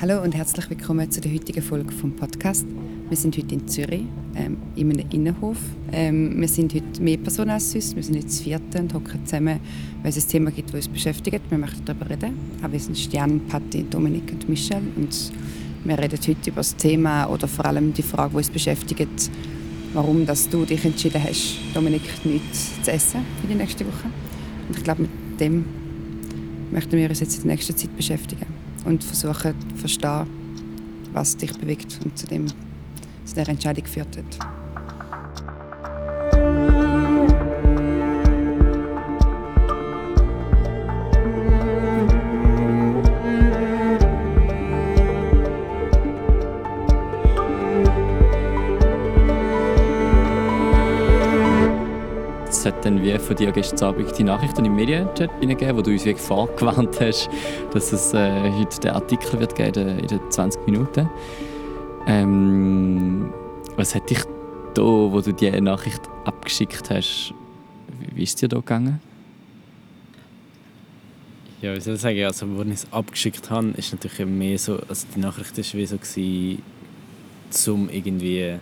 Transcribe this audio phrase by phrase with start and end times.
[0.00, 2.64] Hallo und herzlich willkommen zu der heutigen Folge vom Podcast.
[3.10, 5.58] Wir sind heute in Zürich, ähm, in einem Innenhof.
[5.92, 7.94] Ähm, wir sind heute mehr Personen als sonst.
[7.96, 9.60] Wir sind jetzt vierte und hocken zusammen,
[10.00, 11.42] weil es ein Thema gibt, das uns beschäftigt.
[11.50, 12.32] Wir möchten darüber reden.
[12.62, 14.80] Aber wir sind Stian, Patti, Dominik und Michel.
[14.96, 15.32] Und
[15.84, 19.30] wir reden heute über das Thema oder vor allem die Frage, die uns beschäftigt,
[19.92, 24.06] warum dass du dich entschieden hast, Dominik, nichts zu essen für die nächste Woche.
[24.66, 25.10] Und ich glaube, mit
[25.40, 25.66] dem
[26.70, 28.49] möchten wir uns jetzt in der nächsten Zeit beschäftigen
[28.84, 30.26] und versuchen zu verstehen,
[31.12, 32.46] was dich bewegt und zu, dem,
[33.24, 34.59] zu der Entscheidung geführt hat.
[52.90, 56.26] Dann wie von dir gestern Abend die Nachrichten im Medienchat gegeben, wo du uns wirklich
[56.26, 57.30] vorgewarnt hast,
[57.72, 61.08] dass es äh, heute den Artikel wird geben in den 20 Minuten.
[62.06, 63.32] Ähm,
[63.76, 64.20] was hat dich
[64.74, 67.32] da, wo du die Nachricht abgeschickt hast,
[68.14, 69.00] wie, ist dir da gegangen?
[71.62, 74.80] Ja, wie soll ich sagen, also, als ich es abgeschickt habe, ist natürlich mehr so,
[74.88, 76.62] also die Nachricht war wie so, gewesen,
[77.92, 78.54] irgendwie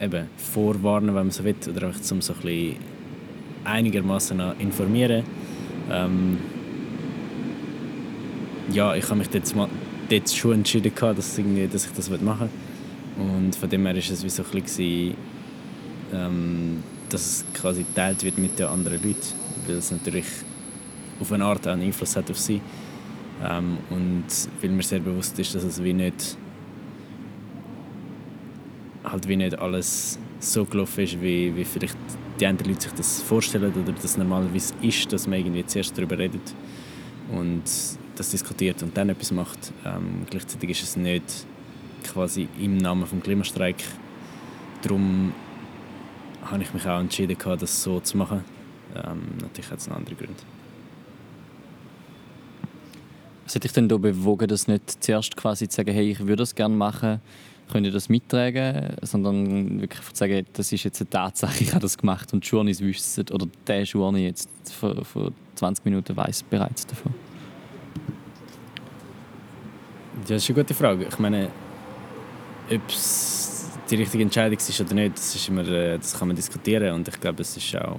[0.00, 2.93] eben vorwarnen, wenn man so will, oder einfach zum so ein bisschen
[3.64, 5.24] einigermaßen informieren.
[5.90, 6.38] Ähm,
[8.70, 9.68] ja, ich habe mich jetzt, mal,
[10.08, 12.48] jetzt schon entschieden, dass, irgendwie, dass ich das machen
[13.16, 13.26] will.
[13.26, 15.14] Und von dem her war es wie so ein bisschen,
[16.12, 19.20] ähm, dass es quasi geteilt wird mit den anderen Leuten,
[19.66, 20.26] weil es natürlich
[21.20, 22.60] auf eine Art einen Einfluss hat auf sie.
[23.44, 24.24] Ähm, und
[24.60, 26.36] weil mir sehr bewusst ist, dass es wie nicht
[29.04, 31.96] halt wie nicht alles so gelaufen ist, wie, wie vielleicht
[32.40, 36.18] die anderen Leute sich das vorstellen oder das normalerweise ist, dass man irgendwie zuerst darüber
[36.18, 36.54] redet
[37.30, 37.62] und
[38.16, 39.72] das diskutiert und dann etwas macht.
[39.84, 41.46] Ähm, gleichzeitig ist es nicht
[42.04, 43.76] quasi im Namen des Klimastreik.
[44.82, 45.32] Darum
[46.44, 48.44] habe ich mich auch entschieden, das so zu machen.
[48.94, 50.34] Ähm, natürlich hat es noch andere Gründe.
[53.44, 56.36] Was hat dich denn da bewogen, das nicht zuerst quasi zu sagen, hey, ich würde
[56.36, 57.20] das gerne machen,
[57.74, 61.98] könnt ihr das mittragen, sondern wirklich sagen, das ist jetzt eine Tatsache, ich habe das
[61.98, 66.86] gemacht und die Journeys wissen, oder der Journey jetzt vor, vor 20 Minuten weiß bereits
[66.86, 67.12] davon?
[70.20, 71.06] Das ist eine gute Frage.
[71.10, 71.50] Ich meine,
[72.70, 76.36] ob es die richtige Entscheidung ist oder nicht, das, ist immer, äh, das kann man
[76.36, 77.98] diskutieren und ich glaube, es ist auch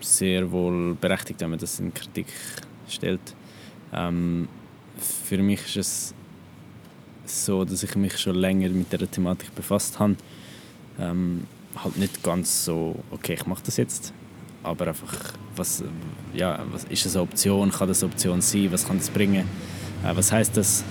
[0.00, 2.26] sehr wohl berechtigt, wenn man das in Kritik
[2.86, 3.34] stellt.
[3.94, 4.46] Ähm,
[4.98, 6.14] für mich ist es
[7.28, 10.16] so, dass ich mich schon länger mit der Thematik befasst habe.
[10.98, 11.44] Ähm,
[11.76, 14.12] halt nicht ganz so, okay, ich mache das jetzt,
[14.62, 15.84] aber einfach, was,
[16.34, 19.46] ja, was ist das eine Option, kann das eine Option sein, was kann das bringen,
[20.02, 20.84] äh, was heißt das,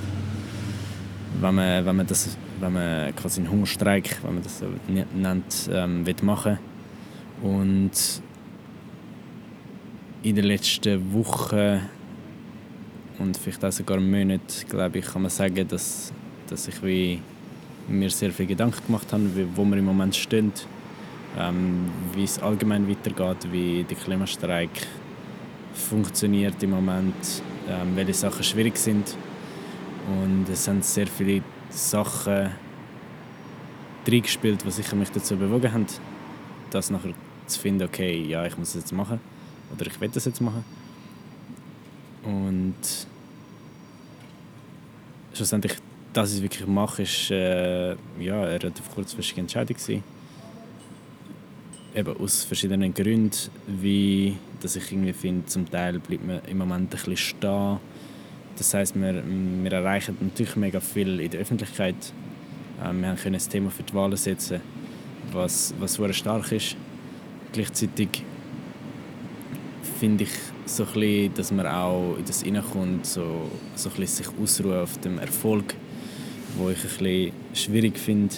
[1.41, 5.69] wenn man, wenn man das, wenn man quasi einen Hungerstreik, wenn man das so nennt,
[5.72, 6.59] ähm, will machen.
[7.41, 7.91] Und
[10.23, 11.81] in den letzten Wochen
[13.19, 16.12] und vielleicht auch sogar Monaten, glaube ich, kann man sagen, dass
[16.50, 17.22] dass ich wie
[17.88, 20.51] mir sehr viel Gedanken gemacht habe, wo wir im Moment stehen,
[21.38, 24.69] ähm, wie es allgemein weitergeht, wie der Klimastreik
[25.73, 27.16] funktioniert im Moment,
[27.67, 29.16] ähm, welche Sachen schwierig sind.
[30.07, 32.51] Und es sind sehr viele Sachen
[34.07, 35.85] reingespielt, die sicher mich dazu bewogen haben,
[36.69, 37.13] das nachher
[37.47, 39.19] zu finden, okay, ja, ich muss es jetzt machen
[39.73, 40.63] oder ich will das jetzt machen.
[42.23, 42.75] Und
[45.34, 45.73] schlussendlich
[46.16, 50.02] dass ich es wirklich mache, ist äh, ja, eine relativ kurzfristige Entscheidung gewesen.
[51.94, 53.38] Eben aus verschiedenen Gründen,
[53.68, 57.80] wie dass ich irgendwie finde, zum Teil bleibt man im Moment ein bisschen stehen.
[58.58, 61.96] Das heißt, wir, wir erreichen natürlich mega viel in der Öffentlichkeit.
[62.82, 64.62] Ähm, wir können ein Thema für die Wahlen setzen,
[65.34, 66.78] was, was sehr stark ist.
[67.52, 68.24] Gleichzeitig
[70.00, 70.32] finde ich
[70.66, 75.76] so bisschen, dass man auch in das hineinkommt, so, so sich ausruhen auf dem Erfolg
[76.57, 78.35] wo ich ein schwierig finde,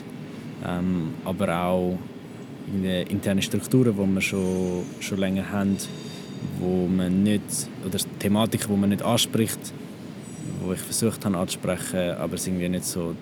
[0.66, 1.98] ähm, aber auch
[2.68, 5.78] in internen Strukturen, die wir schon, schon länger haben,
[6.60, 7.44] wo man nicht,
[7.86, 9.60] oder Thematiken, die man nicht anspricht,
[10.64, 13.16] wo ich versucht habe anzusprechen, aber es irgendwie nicht so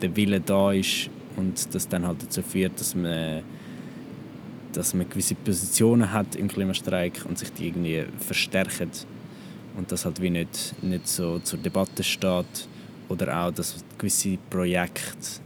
[0.00, 3.42] der Wille da ist und das dann halt dazu führt, dass man
[4.72, 8.90] dass man gewisse Positionen hat im Klimastreik und sich die irgendwie verstärken
[9.76, 12.68] und das halt wie nicht, nicht so zur Debatte steht
[13.10, 15.40] oder auch, dass gewisse Projekte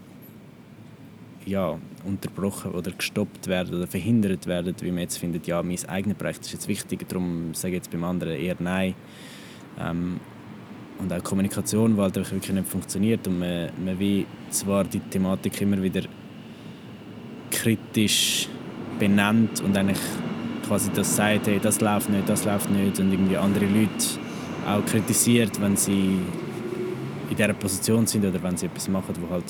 [1.47, 6.17] ja, unterbrochen oder gestoppt werden oder verhindert werden, wie man jetzt findet, ja, mein eigenes
[6.17, 8.95] Projekt ist jetzt wichtig, darum sage ich jetzt beim anderen eher nein.
[9.79, 10.21] Ähm,
[10.99, 15.61] und auch Kommunikation, die halt wirklich nicht funktioniert und man, man wie zwar die Thematik
[15.61, 16.03] immer wieder
[17.51, 18.49] kritisch
[18.99, 19.99] benennt und eigentlich
[20.67, 24.19] quasi das sagt, hey, das läuft nicht, das läuft nicht und irgendwie andere Leute
[24.67, 26.21] auch kritisiert, wenn sie
[27.31, 29.45] in dieser Position sind oder wenn sie etwas machen, wo halt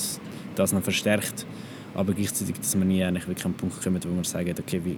[0.55, 1.45] das noch verstärkt.
[1.93, 4.81] Aber gleichzeitig, dass man nie eigentlich wirklich an den Punkt kommt, wo man sagt, okay,
[4.83, 4.97] wie,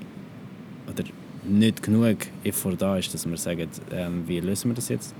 [0.91, 1.03] oder
[1.43, 5.15] nicht genug Effort da ist, dass man sagt, ähm, wie lösen wir das jetzt?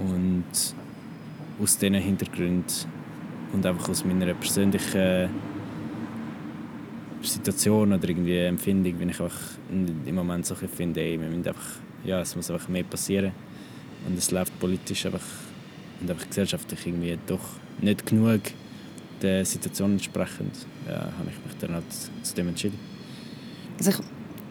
[0.00, 0.44] Und
[1.60, 2.64] aus diesen Hintergründen
[3.52, 5.28] und einfach aus meiner persönlichen
[7.22, 9.38] Situation oder irgendwie Empfindung, wenn ich einfach
[9.70, 11.66] im Moment so finde, ey, wir müssen einfach,
[12.04, 13.32] ja, es muss einfach mehr passieren
[14.06, 15.20] und es läuft politisch einfach
[16.00, 17.40] und einfach gesellschaftlich irgendwie doch
[17.80, 18.40] nicht genug
[19.22, 20.54] der Situation entsprechend,
[20.86, 21.84] ja, habe ich mich dann halt
[22.22, 22.78] zu dem entschieden.
[23.78, 23.96] Also ich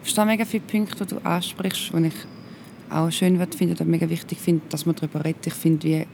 [0.02, 2.14] verstehe mega viele Punkte, die du ansprichst, die ich
[2.90, 5.46] auch schön finde oder mega wichtig finde, dass man darüber redet.
[5.46, 6.06] Ich finde, wie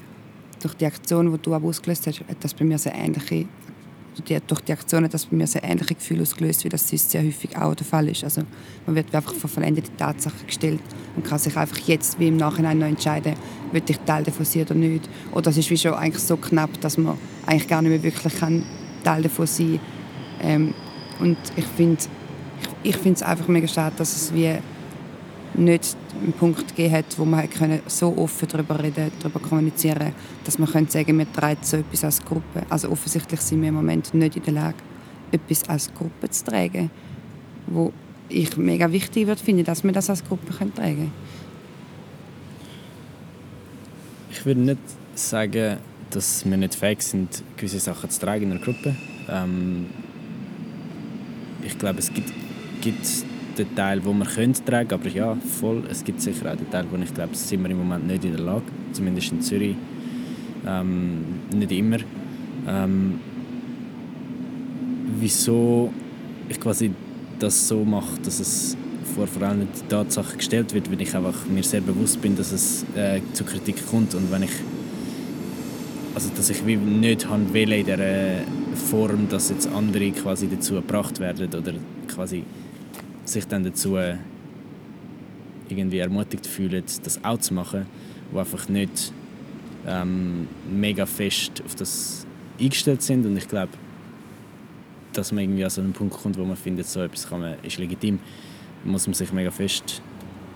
[0.60, 3.46] durch die Aktion, die du ausgelöst hast, hat das bei mir sehr ähnliche
[4.22, 7.10] die, durch die Aktion hat das bei mir sehr ähnliche Gefühle ausgelöst, wie das sonst
[7.10, 8.24] sehr häufig auch der Fall ist.
[8.24, 8.42] Also
[8.86, 10.80] man wird einfach vor vollendete Tatsachen gestellt
[11.16, 13.34] und kann sich einfach jetzt wie im Nachhinein noch entscheiden,
[13.72, 15.08] will ich Teil davon sein oder nicht.
[15.32, 18.34] Oder es ist wie schon eigentlich so knapp, dass man eigentlich gar nicht mehr wirklich
[18.38, 18.64] kann
[19.02, 19.80] Teil davon sein
[20.40, 20.50] kann.
[20.50, 20.74] Ähm,
[21.20, 22.02] und ich finde
[22.82, 24.58] ich, ich es einfach mega schade, dass es wie
[25.54, 30.12] nicht einen Punkt gegeben hat, wo man können so offen darüber reden, darüber kommunizieren,
[30.44, 32.64] dass man könnte sagen, wir tragen so etwas als Gruppe.
[32.68, 34.76] Also offensichtlich sind wir im Moment nicht in der Lage,
[35.30, 36.90] etwas als Gruppe zu tragen,
[37.66, 37.92] wo
[38.28, 41.12] ich mega wichtig würde finden, dass wir das als Gruppe können tragen können.
[44.30, 44.78] Ich würde nicht
[45.14, 45.78] sagen,
[46.10, 48.94] dass wir nicht fähig sind, gewisse Sachen zu tragen in einer Gruppe.
[49.28, 49.86] Ähm,
[51.62, 52.32] ich glaube, es gibt,
[52.80, 53.06] gibt
[53.58, 55.82] den Teil, wo man könnte tragen, aber ja, voll.
[55.90, 58.32] Es gibt sicher auch den Teil, wo ich glaube, sind wir im Moment nicht in
[58.32, 59.76] der Lage, zumindest in Zürich,
[60.66, 61.24] ähm,
[61.54, 61.98] nicht immer.
[62.66, 63.20] Ähm,
[65.18, 65.92] wieso
[66.48, 66.90] ich quasi
[67.38, 68.76] das so mache, dass es
[69.14, 72.52] vor vor allem die Tatsache gestellt wird, weil ich einfach mir sehr bewusst bin, dass
[72.52, 74.52] es äh, zu Kritik kommt und wenn ich
[76.14, 81.18] also dass ich wie nicht wähle in dieser Form, dass jetzt andere quasi dazu gebracht
[81.18, 81.72] werden oder
[82.06, 82.44] quasi
[83.24, 83.96] sich dann dazu
[85.68, 87.86] irgendwie ermutigt fühlen, das auch zu machen,
[88.30, 89.12] wo einfach nicht
[89.86, 92.26] ähm, mega fest auf das
[92.60, 93.26] eingestellt sind.
[93.26, 93.72] Und ich glaube,
[95.12, 97.54] dass man irgendwie an so einen Punkt kommt, wo man findet, so etwas kann man,
[97.62, 98.18] ist legitim,
[98.84, 100.02] muss man sich mega fest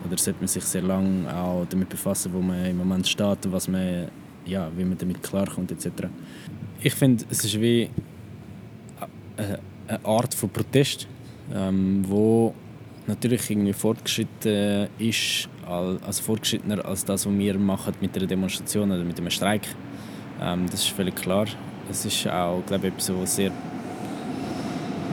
[0.06, 3.52] oder sollte man sich sehr lange auch damit befassen, wo man im Moment steht und
[3.52, 4.08] was man,
[4.44, 6.08] ja, wie man damit klarkommt etc.
[6.82, 7.90] Ich finde, es ist wie
[9.36, 11.06] eine Art von Protest,
[11.54, 12.54] ähm, wo
[13.06, 19.04] natürlich irgendwie fortgeschritten ist, also fortgeschrittener als das, was wir machen mit der Demonstration oder
[19.04, 19.62] mit dem Streik.
[20.40, 21.46] Ähm, das ist völlig klar.
[21.90, 23.50] Es ist auch, glaube ich, etwas, was sehr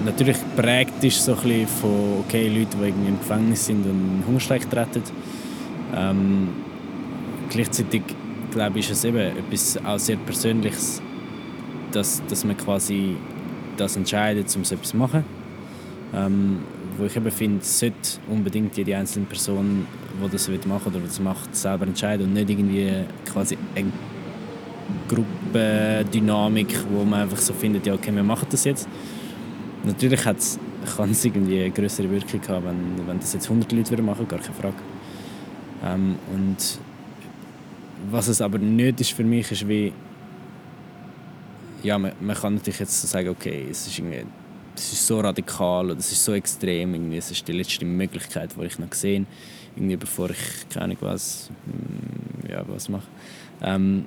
[0.03, 4.69] natürlich prägt ist so von okay, Leuten, die irgendwie im Gefängnis sind und einen Hungerstreik
[4.69, 5.03] treten.
[5.95, 6.49] Ähm,
[7.49, 8.03] gleichzeitig
[8.51, 11.01] glaube ich, ist es eben etwas auch sehr Persönliches,
[11.91, 13.15] dass, dass man quasi
[13.77, 15.23] das entscheidet, um so etwas zu machen.
[16.15, 16.59] Ähm,
[16.97, 19.85] wo ich eben finde, es sollte unbedingt jede einzelne Person,
[20.21, 22.89] die das machen oder das macht, selber entscheiden und nicht irgendwie
[23.25, 23.91] quasi eine
[25.09, 28.87] Gruppendynamik, wo man einfach so findet, ja okay, wir machen das jetzt.
[29.83, 34.27] Natürlich kann es irgendwie eine größere Wirkung haben, wenn, wenn das jetzt 100 Leute machen
[34.27, 34.75] gar keine Frage.
[35.83, 36.79] Ähm, und
[38.09, 39.91] was es aber nicht ist für mich, ist wie
[41.83, 44.25] ja, man, man kann natürlich jetzt sagen, okay, es ist irgendwie
[44.75, 46.93] das ist so radikal oder das ist so extrem.
[46.93, 49.27] Irgendwie, es ist die letzte Möglichkeit, die ich noch gesehen
[49.75, 53.07] irgendwie bevor ich keine Ahnung was, mm, ja, was mache.
[53.61, 54.05] Ähm,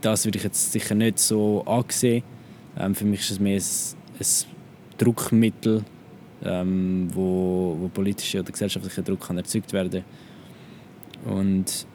[0.00, 2.22] das würde ich jetzt sicher nicht so ansehen.
[2.78, 5.84] Ähm, für mich ist es mehr ein, ein Druckmittel,
[6.44, 10.04] ähm, wo, wo politischer oder gesellschaftlicher Druck kann erzeugt werden
[11.24, 11.86] und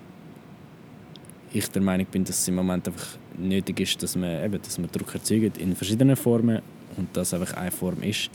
[1.54, 4.78] ich der Meinung bin, dass es im Moment einfach nötig ist, dass man, eben, dass
[4.78, 6.62] man Druck erzeugt in verschiedenen Formen
[6.98, 8.30] und das einfach eine Form ist.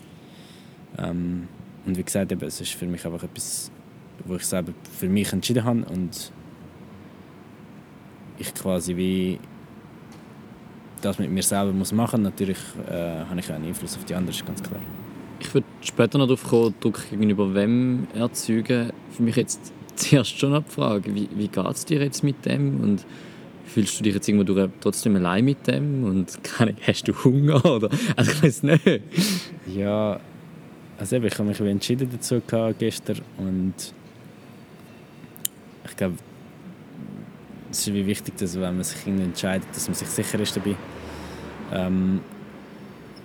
[0.98, 1.48] Ähm,
[1.86, 3.70] und wie gesagt, eben, es ist für mich einfach etwas,
[4.24, 6.32] wo ich selber für mich entschieden habe und
[8.38, 9.38] ich quasi wie
[11.02, 12.22] das mit mir selber muss machen.
[12.22, 14.80] Natürlich äh, habe ich auch einen Einfluss auf die anderen, ist ganz klar.
[15.40, 18.92] Ich würde später noch darauf kommen, Druck gegenüber wem erzeugen.
[19.10, 23.06] Für mich jetzt zuerst schon Frage, wie, wie geht es dir jetzt mit dem und
[23.68, 26.04] Fühlst du dich jetzt irgendwo trotzdem allein mit dem?
[26.04, 26.38] Und
[26.86, 27.64] hast du Hunger?
[27.64, 27.90] Oder?
[28.16, 29.02] Also ich weiß nicht.
[29.74, 30.18] Ja,
[30.98, 32.40] also eben, ich habe mich entschieden dazu
[32.78, 33.74] gestern und
[35.84, 36.16] ich glaube,
[37.70, 40.74] es ist wie wichtig, dass wenn man sich entscheidet, dass man sich sicher ist dabei.
[41.72, 42.20] Ähm,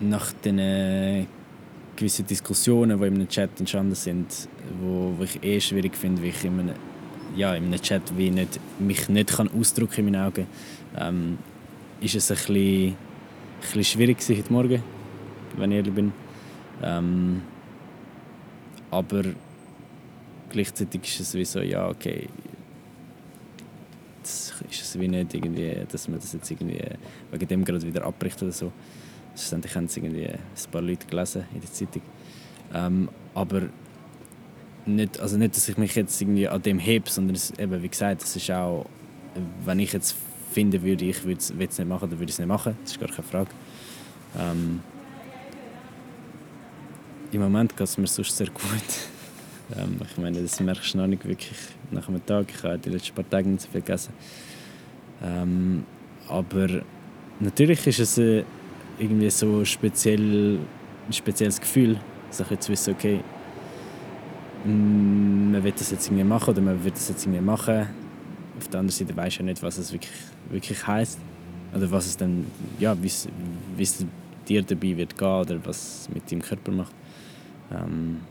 [0.02, 1.26] nach den äh,
[1.96, 4.50] gewissen Diskussionen, die einem Chat entstanden sind,
[4.82, 6.74] wo, wo ich eh schwierig finde, wie ich in
[7.36, 10.48] ja, in einem Chat wie nicht, mich nicht kann ausdrücken in meinen Augen,
[10.98, 11.38] ähm,
[12.00, 12.96] ist es ein bisschen, ein
[13.62, 14.84] bisschen schwierig heute Morgen,
[15.58, 16.12] wenn ich ehrlich bin.
[16.82, 17.42] Ähm,
[18.92, 19.24] aber
[20.50, 22.28] gleichzeitig ist es wie so, ja, okay,
[24.22, 26.82] das ist es wie nicht irgendwie, dass man das jetzt irgendwie
[27.32, 28.72] wegen dem gerade wieder abbricht oder so.
[29.36, 30.40] Schlussendlich haben es irgendwie ein
[30.72, 32.02] paar Leute gelesen in der Zeitung.
[32.74, 33.64] Ähm, aber
[34.86, 37.90] nicht, also nicht, dass ich mich jetzt irgendwie an dem hebe, sondern es, eben, wie
[37.90, 38.86] gesagt, es ist auch,
[39.66, 40.16] wenn ich jetzt
[40.52, 42.78] finden würde, ich würde es nicht machen, dann würde ich es nicht machen.
[42.84, 43.50] Das ist gar keine Frage.
[44.40, 44.82] Ähm,
[47.32, 48.64] Im Moment geht es mir sonst sehr gut.
[49.78, 51.52] ähm, ich meine, das merkst du noch nicht wirklich
[51.92, 52.48] nach einem Tag.
[52.56, 54.14] Ich habe die letzten paar Tage nicht so viel gegessen.
[55.24, 55.86] Ähm,
[56.28, 56.84] aber
[57.40, 58.44] natürlich ist es äh,
[59.00, 60.60] irgendwie so speziell,
[61.08, 62.00] ein spezielles Gefühl,
[62.30, 63.20] sich jetzt wissen, okay,
[64.66, 67.88] man will das jetzt irgendwie machen oder man will das jetzt irgendwie machen.
[68.58, 70.12] Auf der anderen Seite weiß ja nicht, was es wirklich,
[70.50, 71.20] wirklich heißt
[71.76, 72.46] oder was es dann,
[72.80, 74.06] ja, wie es
[74.48, 76.94] dir dabei wird gehen oder was es mit deinem Körper macht.
[77.72, 78.22] Ähm,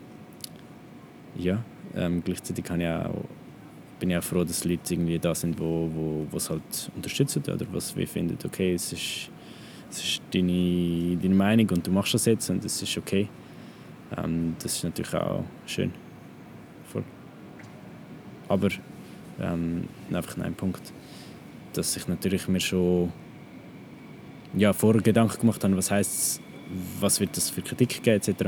[1.36, 1.62] ja,
[1.94, 3.24] ähm, gleichzeitig ich auch,
[3.98, 5.90] bin ich auch froh, dass Leute irgendwie da sind, wo,
[6.30, 9.30] wo, es halt unterstützen oder was wir finden, okay, es ist
[9.88, 13.28] das ist deine, deine Meinung und du machst das jetzt und das ist okay.
[14.16, 15.92] Ähm, das ist natürlich auch schön.
[18.52, 18.68] Aber
[19.40, 20.92] ähm, einfach ein Punkt,
[21.72, 23.12] dass ich natürlich mir schon
[24.54, 26.40] ja, vorher Gedanken gemacht habe, was heißt
[27.00, 28.46] was wird das für Kritik geben etc.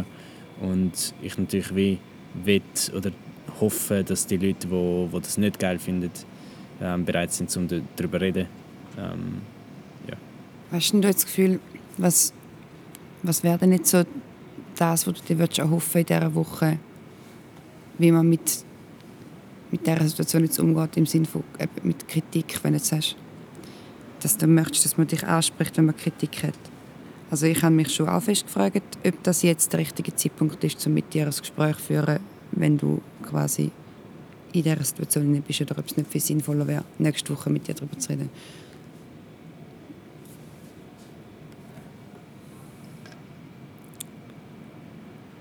[0.61, 1.99] Und ich natürlich wie
[2.45, 2.63] will
[2.97, 3.11] oder
[3.61, 6.11] hoffe, dass die Leute, die, die das nicht geil finden,
[6.81, 8.47] ähm, bereit sind, um darüber zu reden.
[8.99, 9.43] Ähm,
[10.71, 11.61] Hast du das Gefühl,
[11.99, 12.33] was,
[13.23, 14.03] was wäre denn nicht so
[14.77, 16.79] das, was du dir erhoffen in dieser Woche,
[17.99, 18.65] wie man mit,
[19.75, 23.17] mit dieser Situation jetzt umgeht, im Sinne von äh, mit Kritik, wenn du jetzt sagst,
[24.21, 26.55] dass du möchtest, dass man dich anspricht, wenn man Kritik hat.
[27.29, 30.87] Also ich habe mich schon auch fest gefragt, ob das jetzt der richtige Zeitpunkt ist,
[30.87, 32.21] um mit dir ein Gespräch zu führen,
[32.53, 33.73] wenn du quasi
[34.53, 37.67] in dieser Situation nicht bist oder ob es nicht viel sinnvoller wäre, nächste Woche mit
[37.67, 38.31] dir darüber zu reden.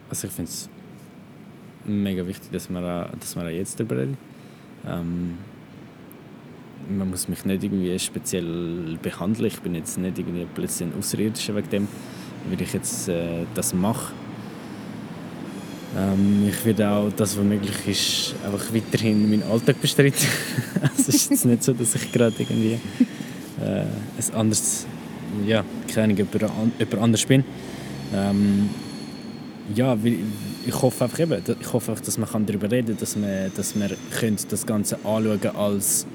[0.10, 0.70] Also ich finde es
[1.86, 2.84] mega wichtig, dass man,
[3.20, 4.18] dass man jetzt darüber redet.
[4.88, 5.38] Ähm,
[6.90, 9.48] man muss mich nicht irgendwie speziell behandeln.
[9.48, 11.88] Ich bin jetzt nicht irgendwie plötzlich ein Außerirdischer wegen dem,
[12.50, 14.14] weil ich jetzt äh, das mache.
[15.98, 20.28] Ähm, ich werde auch das, was möglich ist, einfach weiterhin meinen Alltag bestreiten.
[20.98, 22.80] es ist nicht so, dass ich gerade irgendwie
[23.62, 24.86] äh, ein anderes,
[25.46, 25.64] ja,
[25.94, 26.18] keine Ahnung,
[26.80, 27.44] jemand anders bin.
[28.14, 28.70] Ähm,
[29.74, 29.98] ja,
[30.66, 33.76] ich hoffe einfach eben, ich hoffe einfach, dass man darüber reden kann, dass man, dass
[33.76, 33.92] man
[34.50, 36.06] das Ganze anschauen als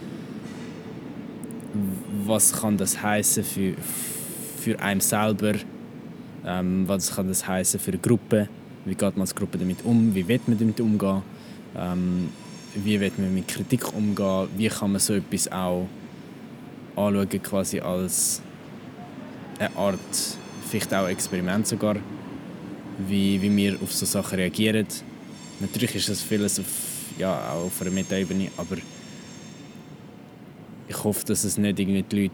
[2.25, 3.75] was kann das heißen für,
[4.59, 5.55] für einen selber,
[6.45, 8.49] ähm, was kann das heißen für eine Gruppe,
[8.85, 11.23] wie geht man als Gruppe damit um, wie wird man damit umgehen,
[11.77, 12.29] ähm,
[12.75, 15.87] wie wird man mit Kritik umgehen, wie kann man so etwas auch
[16.97, 18.43] anschauen quasi als
[19.59, 19.99] eine Art,
[20.69, 21.97] vielleicht auch Experiment sogar,
[23.07, 24.87] wie, wie wir auf so Sachen reagieren.
[25.61, 26.67] Natürlich ist das vieles auf,
[27.19, 28.77] ja, auf einer Metaebene, aber
[30.89, 32.33] ich hoffe, dass es nicht irgendwie die Leute,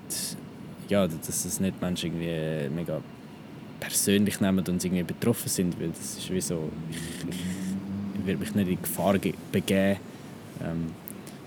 [0.89, 3.01] ja, dass es nicht Menschen irgendwie mega
[3.81, 7.29] persönlich nehmen und irgendwie betroffen sind, weil das ist wie so, ich,
[8.19, 9.19] ich werde mich nicht in Gefahr
[9.53, 9.99] begeben.
[10.63, 10.91] Ähm,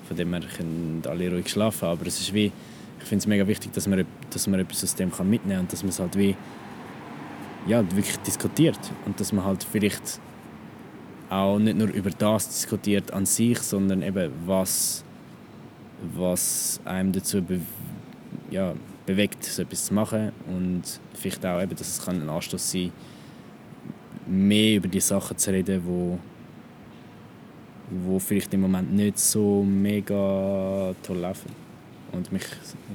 [0.07, 2.51] von dem können alle ruhig schlafen, aber es ist wie,
[2.99, 5.73] ich finde es mega wichtig, dass man, dass man etwas aus dem mitnehmen kann und
[5.73, 6.35] dass man es halt wie
[7.67, 8.79] ja, wirklich diskutiert.
[9.05, 10.19] Und dass man halt vielleicht
[11.29, 15.03] auch nicht nur über das diskutiert an sich, sondern eben was,
[16.15, 17.59] was einem dazu be
[18.49, 18.73] ja,
[19.05, 20.31] bewegt, so etwas zu machen.
[20.47, 20.83] Und
[21.13, 22.91] vielleicht auch, eben, dass es ein Anstoß sein
[24.25, 26.17] kann, mehr über die Sachen zu reden, wo,
[27.89, 31.51] wo vielleicht im Moment nicht so mega toll laufen.
[32.13, 32.45] Und mich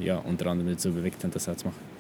[0.01, 1.92] ja, unter anderem dazu bewegt haben, das auch zu machen.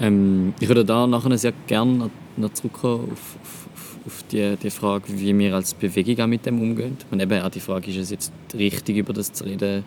[0.00, 3.68] Ähm, ich würde da nachher sehr gerne noch zurückkommen auf, auf,
[4.06, 6.96] auf die, die Frage, wie wir als Bewegung auch mit dem umgehen.
[7.10, 9.84] Und eben auch die Frage, ist es jetzt richtig, über das zu reden?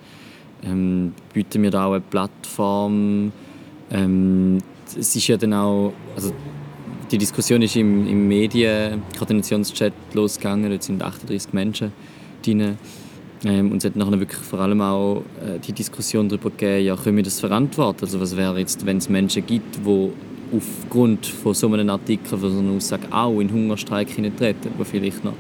[0.63, 3.31] Ähm, bieten wir da auch eine Plattform?
[3.91, 6.31] Ähm, es ist ja dann auch, also
[7.11, 11.91] die Diskussion ist im, im Medien-Koordinationschat losgegangen, jetzt sind 38 Menschen
[12.43, 12.77] drin.
[13.45, 16.95] Ähm, und es hat nachher wirklich vor allem auch äh, die Diskussion darüber gegeben, ja,
[16.95, 17.99] können wir das verantworten?
[18.01, 20.09] Also was wäre jetzt, wenn es Menschen gibt, die
[20.55, 24.07] aufgrund von so einem Artikel, von so einer Aussage auch in Hungerstreik
[24.37, 25.33] treten, wo vielleicht noch,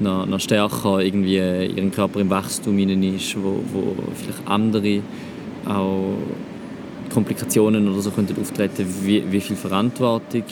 [0.00, 5.02] noch, noch stärker irgendwie ihren Körper im Wachstum ist, wo, wo vielleicht andere
[5.66, 6.14] auch
[7.12, 10.44] Komplikationen oder so könnten auftreten, wie, wie viel Verantwortung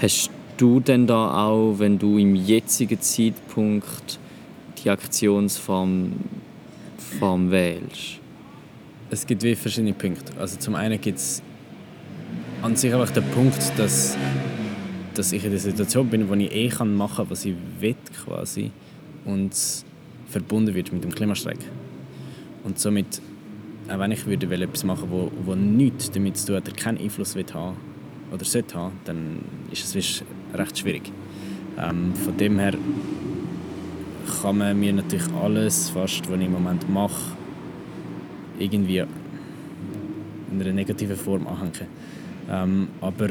[0.00, 4.18] hast du denn da auch, wenn du im jetzigen Zeitpunkt
[4.84, 6.12] die Aktionsform
[7.18, 8.18] Form wählst?
[9.10, 10.32] Es gibt wie verschiedene Punkte.
[10.38, 11.42] Also zum einen gibt es
[12.62, 14.16] an sich einfach den Punkt, dass,
[15.14, 18.70] dass ich in der Situation bin, wo ich eh machen kann, was ich will quasi
[19.24, 19.52] und
[20.28, 21.58] verbunden wird mit dem Klimastreik.
[22.64, 23.20] Und somit,
[23.88, 27.34] auch wenn ich würde etwas machen wo, wo nichts damit zu tun hat, keinen Einfluss
[27.34, 27.76] will haben
[28.32, 30.22] oder sollte haben, dann ist es
[30.54, 31.12] recht schwierig.
[31.78, 32.74] Ähm, von dem her
[34.42, 37.36] kann man mir natürlich alles, fast, was ich im Moment mache,
[38.58, 41.88] irgendwie in einer negativen Form anhängen.
[42.50, 43.30] Ähm, aber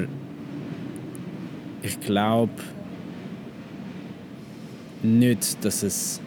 [1.83, 2.51] ich glaube
[5.03, 6.19] nicht, dass es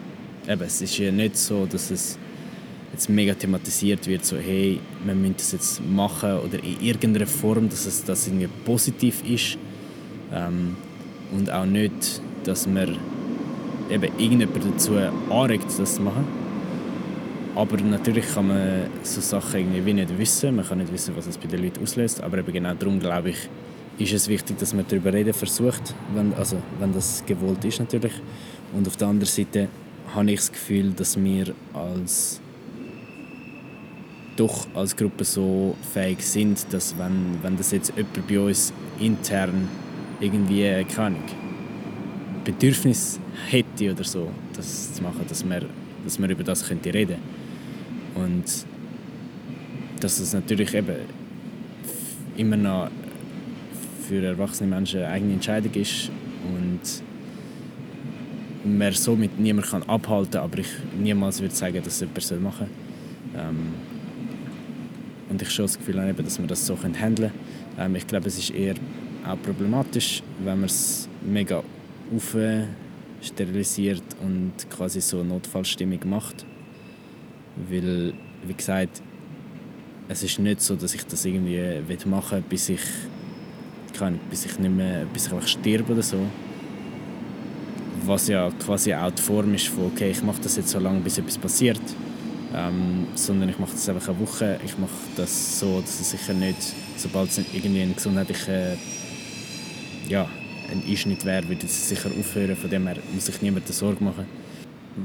[0.47, 2.17] eben, es ist ja nicht so, dass es
[2.91, 7.69] jetzt mega thematisiert wird, so hey, wir müssen das jetzt machen oder in irgendeiner Form,
[7.69, 9.57] dass es das irgendwie positiv ist
[10.33, 10.75] ähm,
[11.31, 12.97] und auch nicht, dass man
[13.89, 14.93] eben irgendjemand dazu
[15.29, 16.25] anregt, das zu machen.
[17.55, 20.57] Aber natürlich kann man so Sachen irgendwie nicht wissen.
[20.57, 22.21] Man kann nicht wissen, was es bei den Leuten auslöst.
[22.21, 23.49] Aber eben genau darum, glaube ich,
[23.97, 28.11] ist es wichtig, dass man darüber reden versucht, wenn, also, wenn das gewollt ist natürlich.
[28.73, 29.69] Und auf der anderen Seite
[30.13, 32.41] habe ich das Gefühl, dass wir als
[34.35, 39.69] doch als Gruppe so fähig sind, dass wenn, wenn das jetzt jemand bei uns intern
[40.19, 41.23] irgendwie, keine Ahnung,
[42.45, 45.65] Bedürfnis hätte oder so, das zu machen, dass man,
[46.03, 47.17] dass man über das könnte reden
[48.13, 48.43] und
[49.99, 50.95] dass es natürlich eben
[52.37, 52.89] immer noch
[54.07, 56.11] für erwachsene Menschen eine eigene Entscheidung ist
[56.43, 56.79] und
[58.63, 62.67] man somit niemand kann abhalten kann, aber ich niemals würde sagen, dass es jemand machen
[63.33, 63.41] soll.
[63.41, 63.73] Ähm,
[65.29, 67.31] und ich schon das Gefühl habe, dass wir das so handeln können.
[67.77, 68.75] Ähm, ich glaube, es ist eher
[69.27, 71.63] auch problematisch, wenn man es mega
[73.21, 76.45] sterilisiert und quasi so eine Notfallstimmung macht.
[77.69, 78.13] Weil,
[78.45, 79.01] wie gesagt,
[80.07, 81.59] es ist nicht so, dass ich das irgendwie
[82.05, 82.81] machen will, bis ich,
[83.97, 86.19] kann, bis ich, nicht mehr, bis ich einfach sterbe oder so.
[88.05, 90.99] Was ja quasi auch die Form ist von, okay, ich mache das jetzt so lange,
[90.99, 91.81] bis etwas passiert.
[92.53, 94.59] Ähm, sondern ich mache das einfach eine Woche.
[94.63, 96.57] Ich mache das so, dass es sicher nicht,
[96.97, 98.77] sobald es irgendwie einen gesundheitlichen
[100.07, 100.29] ja,
[100.71, 102.55] ein Einschnitt wäre, würde es sicher aufhören.
[102.55, 104.25] Von dem her muss sich niemand Sorge machen.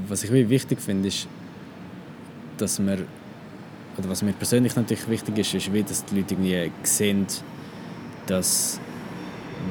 [0.07, 1.27] Was ich wichtig finde, ist,
[2.57, 3.05] dass man,
[3.97, 7.27] oder was mir persönlich natürlich wichtig ist, ist, wie, dass die Leute irgendwie sehen,
[8.27, 8.79] dass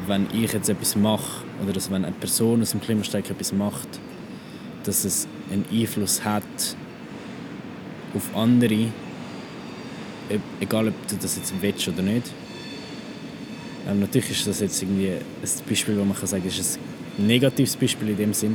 [0.06, 3.88] wenn ich jetzt etwas mache oder dass wenn eine Person aus dem Klimastreik etwas macht,
[4.84, 6.42] dass es einen Einfluss hat
[8.14, 8.86] auf andere,
[10.60, 12.30] egal ob du das jetzt willst oder nicht.
[13.88, 16.78] Ähm, natürlich ist das jetzt irgendwie ein Beispiel, wo man kann sagen, ist
[17.18, 18.54] ein negatives Beispiel in dem Sinn.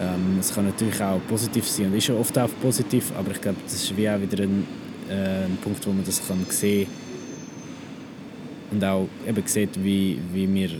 [0.00, 3.40] Ähm, es kann natürlich auch positiv sein und ist ja oft auch positiv, aber ich
[3.40, 4.66] glaube, das ist wie auch wieder ein,
[5.08, 6.88] äh, ein Punkt, wo man das kann sehen
[8.70, 10.70] und auch eben sieht, wie, wie wir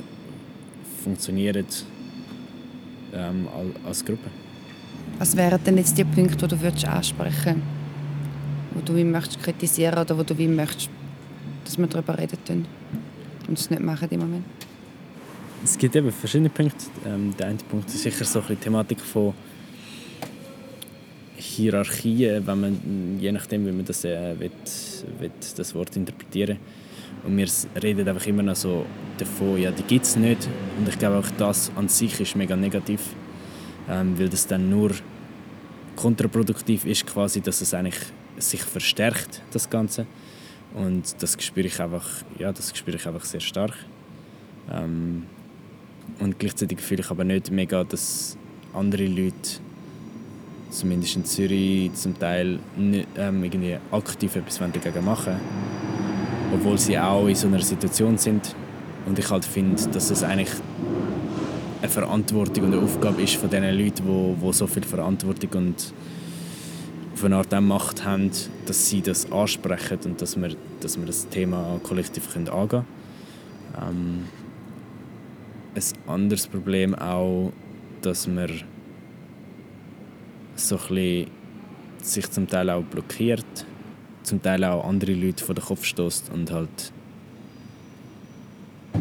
[1.03, 1.66] funktionieren
[3.14, 3.48] ähm,
[3.87, 4.31] als Gruppe.
[5.18, 7.62] Was wären denn jetzt die Punkte, die du würdest ansprechen
[8.74, 10.90] wo du wie möchtest kritisieren oder wo du wie möchtest,
[11.64, 12.66] dass wir darüber reden
[13.48, 14.44] und es nicht machen im Moment?
[15.62, 16.85] Es gibt eben verschiedene Punkte.
[17.07, 19.33] Ähm, der eine Punkt ist sicher so die Thematik von
[21.37, 24.50] Hierarchien, wenn man, je nachdem, wie man das, äh, will,
[25.18, 26.59] will das Wort interpretieren
[27.24, 27.48] Und wir
[27.83, 28.85] reden einfach immer noch so
[29.18, 30.48] davon, ja, die gibt es nicht.
[30.78, 33.00] Und ich glaube auch das an sich ist mega negativ,
[33.88, 34.92] ähm, weil das dann nur
[35.96, 38.00] kontraproduktiv ist, quasi, dass es eigentlich
[38.37, 40.07] sich verstärkt, das Ganze.
[40.74, 42.06] Und das spüre ich einfach,
[42.38, 43.74] ja, das spüre ich einfach sehr stark.
[44.70, 45.24] Ähm,
[46.20, 48.37] und gleichzeitig fühle ich aber nicht mega, dass
[48.72, 49.60] andere Leute,
[50.70, 55.37] zumindest in Zürich, zum Teil nicht, ähm, irgendwie aktiv etwas dagegen machen
[56.54, 58.54] obwohl sie auch in so einer Situation sind.
[59.06, 60.50] Und ich halt finde, dass es eigentlich
[61.82, 65.92] eine Verantwortung und eine Aufgabe ist von diesen Leuten, die, so viel Verantwortung und
[67.14, 68.31] auf eine Art auch Macht haben,
[68.66, 72.85] dass sie das ansprechen und dass wir, dass wir das Thema kollektiv angehen können.
[73.81, 74.24] Ähm,
[75.77, 77.53] ein anderes Problem auch,
[78.03, 78.48] dass wir
[80.57, 80.79] so
[82.03, 83.46] sich zum Teil auch blockiert,
[84.22, 86.92] zum Teil auch andere Leute vor den Kopf stößt und halt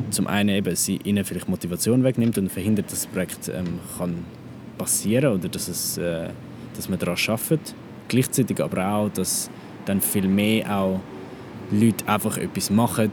[0.09, 4.25] zum einen eben sie ihnen vielleicht Motivation wegnimmt und verhindert, dass das Projekt ähm, kann
[4.77, 6.29] passieren oder dass, es, äh,
[6.75, 7.75] dass man daran arbeitet.
[8.13, 9.49] Gleichzeitig aber auch, dass
[9.85, 10.99] dann viel mehr auch
[11.71, 13.09] Leute einfach etwas machen,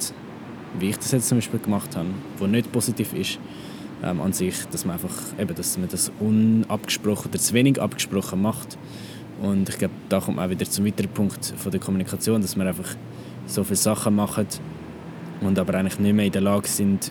[0.78, 3.38] wie ich das jetzt zum Beispiel gemacht habe, wo nicht positiv ist
[4.04, 8.42] ähm, an sich, dass man einfach eben, dass man das unabgesprochen oder zu wenig abgesprochen
[8.42, 8.76] macht.
[9.40, 12.66] Und ich glaube, da kommt auch wieder zum weiteren Punkt von der Kommunikation, dass man
[12.66, 12.94] einfach
[13.46, 14.60] so viele Sachen macht
[15.40, 17.10] und aber eigentlich nicht mehr in der Lage sind,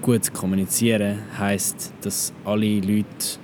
[0.00, 3.38] gut zu kommunizieren, heißt, dass alle Leute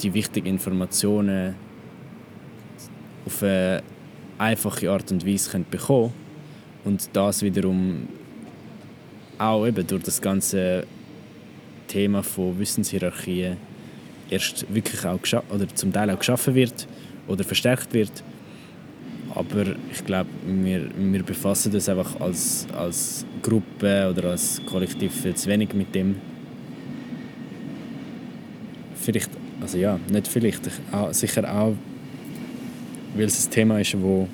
[0.00, 1.54] die wichtigen Informationen
[3.24, 3.82] auf eine
[4.38, 6.12] einfache Art und Weise bekommen können
[6.84, 8.08] und das wiederum
[9.38, 10.84] auch eben durch das ganze
[11.88, 13.56] Thema von Wissenshierarchien
[14.30, 16.86] erst wirklich auch oder zum Teil auch geschaffen wird
[17.28, 18.22] oder verstärkt wird.
[19.34, 25.34] Aber ich glaube, wir, wir befassen uns einfach als, als Gruppe oder als Kollektiv viel
[25.34, 26.16] zu wenig mit dem.
[28.94, 29.30] Vielleicht,
[29.60, 30.68] also ja, nicht vielleicht,
[31.12, 31.74] sicher auch,
[33.14, 34.28] weil es ein Thema ist, wo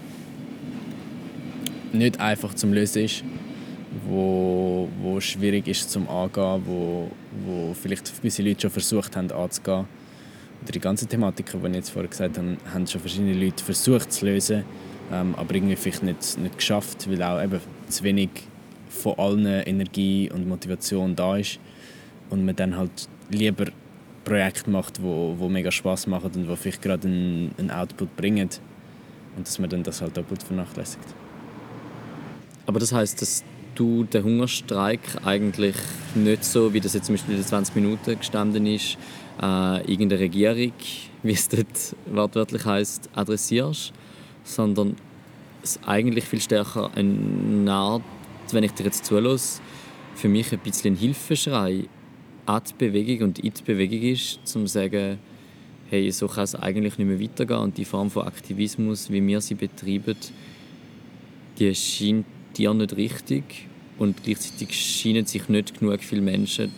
[1.93, 3.25] nicht einfach zum Lösen ist,
[4.07, 7.11] wo, wo schwierig ist zum Angehen, wo,
[7.47, 9.87] wo vielleicht gewisse Leute schon versucht haben anzugehen.
[10.63, 14.13] Oder die ganzen Thematiken, die ich jetzt vorher gesagt habe, haben schon verschiedene Leute versucht
[14.13, 14.65] zu lösen,
[15.13, 18.31] ähm, aber irgendwie vielleicht nicht, nicht geschafft, weil auch eben zu wenig
[18.89, 21.59] von allen Energie und Motivation da ist
[22.31, 23.67] und man dann halt lieber
[24.25, 28.49] Projekte macht, wo, wo mega Spaß machen und wo vielleicht gerade einen, einen Output bringen
[29.37, 31.07] und dass man dann das halt doppelt vernachlässigt.
[32.67, 35.77] Aber das heißt, dass du den Hungerstreik eigentlich
[36.15, 38.99] nicht so, wie das jetzt zum Beispiel in den 20 Minuten gestanden ist,
[39.41, 40.73] äh, irgendeine Regierung,
[41.23, 43.93] wie es dort wortwörtlich heißt, adressierst,
[44.43, 44.97] sondern
[45.63, 48.03] es eigentlich viel stärker eine Art,
[48.53, 49.61] wenn ich dir jetzt zulasse,
[50.15, 51.85] für mich ein bisschen Hilfeschrei
[52.49, 55.19] an die Bewegung und in die Bewegung ist, um zu sagen,
[55.91, 57.61] hey, so kann es eigentlich nicht mehr weitergehen.
[57.61, 60.17] Und die Form von Aktivismus, wie wir sie betreiben,
[61.59, 63.69] die scheint dir nicht richtig.
[63.99, 66.73] Und gleichzeitig scheinen sich nicht genug viele Menschen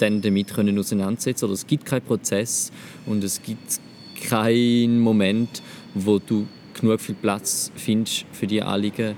[0.00, 1.44] dann damit können auseinandersetzen.
[1.44, 2.72] Oder es gibt keinen Prozess
[3.06, 3.80] und es gibt
[4.28, 5.62] keinen Moment,
[5.94, 6.46] wo du
[6.78, 9.14] genug viel Platz findest für die Anliegen,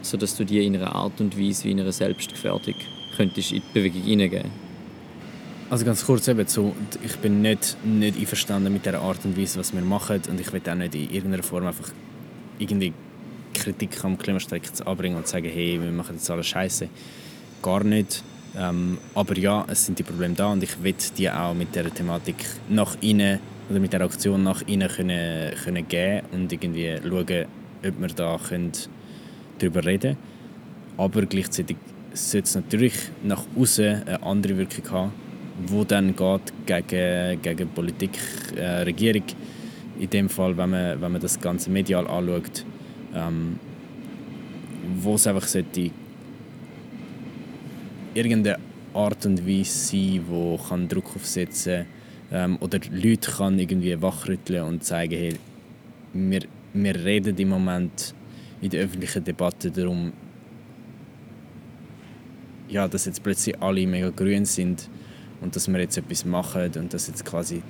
[0.00, 2.74] sodass du die in einer Art und Weise wie in einer Selbstgefährdung
[3.16, 4.61] könntest in die Bewegung hineingeben.
[5.72, 9.58] Also ganz kurz eben so, ich bin nicht, nicht einverstanden mit der Art und Weise,
[9.58, 11.88] was wir machen und ich will auch nicht in irgendeiner Form einfach
[12.58, 12.92] irgendwie
[13.54, 16.90] Kritik am Klimastreik anbringen und sagen, hey, wir machen jetzt alles Scheiße.
[17.62, 18.22] Gar nicht.
[18.54, 21.88] Ähm, aber ja, es sind die Probleme da und ich will die auch mit der
[21.88, 27.46] Thematik nach innen oder mit der Aktion nach innen können, können geben und irgendwie schauen,
[27.82, 28.38] ob wir da
[29.58, 30.16] darüber reden können.
[30.98, 31.78] Aber gleichzeitig
[32.12, 35.12] sollte es natürlich nach außen eine andere Wirkung haben,
[35.66, 38.18] wo dann geht gegen, gegen Politik,
[38.56, 39.24] äh, Regierung.
[39.98, 42.64] In dem Fall, wenn man, wenn man das Ganze medial anschaut,
[43.14, 43.58] ähm,
[44.96, 45.90] wo es einfach sollte
[48.14, 48.58] irgendeine
[48.94, 51.86] Art und Weise sein, wo kann Druck aufsetzen
[52.30, 55.34] ähm, oder Leute kann irgendwie wachrütteln und zeigen, hey,
[56.12, 56.42] wir,
[56.74, 58.14] wir reden im Moment
[58.60, 60.12] in der öffentlichen Debatte darum,
[62.68, 64.88] ja, dass jetzt plötzlich alle mega grün sind
[65.42, 67.62] und dass wir jetzt etwas machen und dass jetzt quasi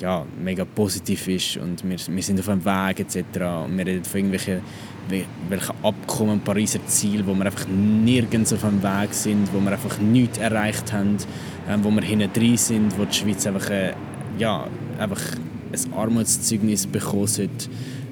[0.00, 3.16] ja, mega positiv ist und wir, wir sind auf einem Weg etc.
[3.66, 4.62] Und wir reden von irgendwelchen
[5.48, 9.98] welchen Abkommen, Pariser Ziel, wo wir einfach nirgends auf einem Weg sind, wo wir einfach
[9.98, 11.16] nichts erreicht haben,
[11.68, 13.94] ähm, wo wir hinten drin sind, wo die Schweiz einfach, äh,
[14.38, 14.66] ja,
[14.98, 15.20] einfach
[15.72, 17.68] ein Armutszeugnis bekommen sollte,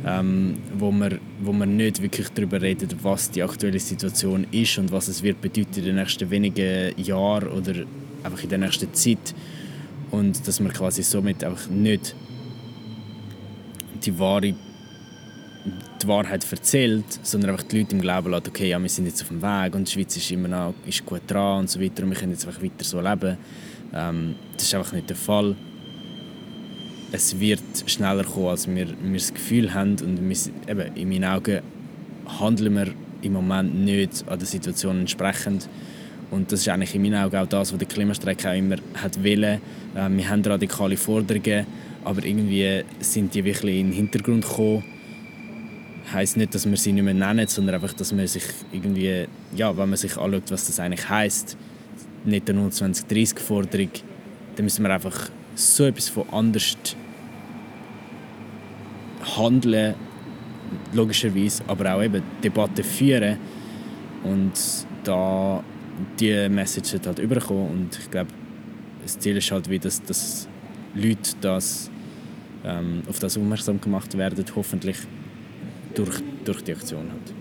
[0.06, 4.92] ähm, wo, wir, wo wir nicht wirklich darüber reden, was die aktuelle Situation ist und
[4.92, 7.74] was es wird bedeuten in den nächsten wenigen Jahren oder
[8.22, 9.34] einfach in der nächsten Zeit
[10.10, 12.14] und dass man quasi somit einfach nicht
[14.04, 14.54] die wahre
[16.02, 19.22] die Wahrheit erzählt, sondern einfach die Leute im Glauben lässt, okay, ja, wir sind jetzt
[19.22, 22.04] auf dem Weg und die Schweiz ist immer noch ist gut dran und so weiter
[22.04, 23.36] und wir können jetzt einfach weiter so leben.
[23.92, 25.56] Ähm, das ist einfach nicht der Fall.
[27.10, 30.36] Es wird schneller kommen, als wir, wir das Gefühl haben und wir,
[30.68, 31.62] eben, in meinen Augen
[32.38, 32.88] handeln wir
[33.22, 35.68] im Moment nicht an der Situation entsprechend.
[36.30, 39.22] Und das ist eigentlich in meinen Augen auch das, was der Klimastreik auch immer hat
[39.22, 39.60] wollen.
[39.94, 41.66] Äh, wir haben radikale Forderungen,
[42.04, 44.84] aber irgendwie sind die wirklich in den Hintergrund gekommen.
[46.12, 49.76] Heißt nicht, dass wir sie nicht mehr nennen, sondern einfach, dass man sich irgendwie, ja,
[49.76, 51.56] wenn man sich anschaut, was das eigentlich heißt,
[52.24, 53.90] nicht eine 2030 Forderung,
[54.56, 56.76] dann müssen wir einfach so etwas von anders
[59.36, 59.94] handeln,
[60.92, 63.38] logischerweise, aber auch eben Debatten führen
[64.24, 64.52] und
[65.04, 65.62] da
[66.18, 68.30] die Message halt überkommen und ich glaube,
[69.02, 70.48] das Ziel ist halt wie, dass, dass
[70.94, 71.90] Leute das,
[72.64, 74.96] ähm, auf das aufmerksam gemacht werden, hoffentlich
[75.94, 77.34] durch, durch die Aktion halt.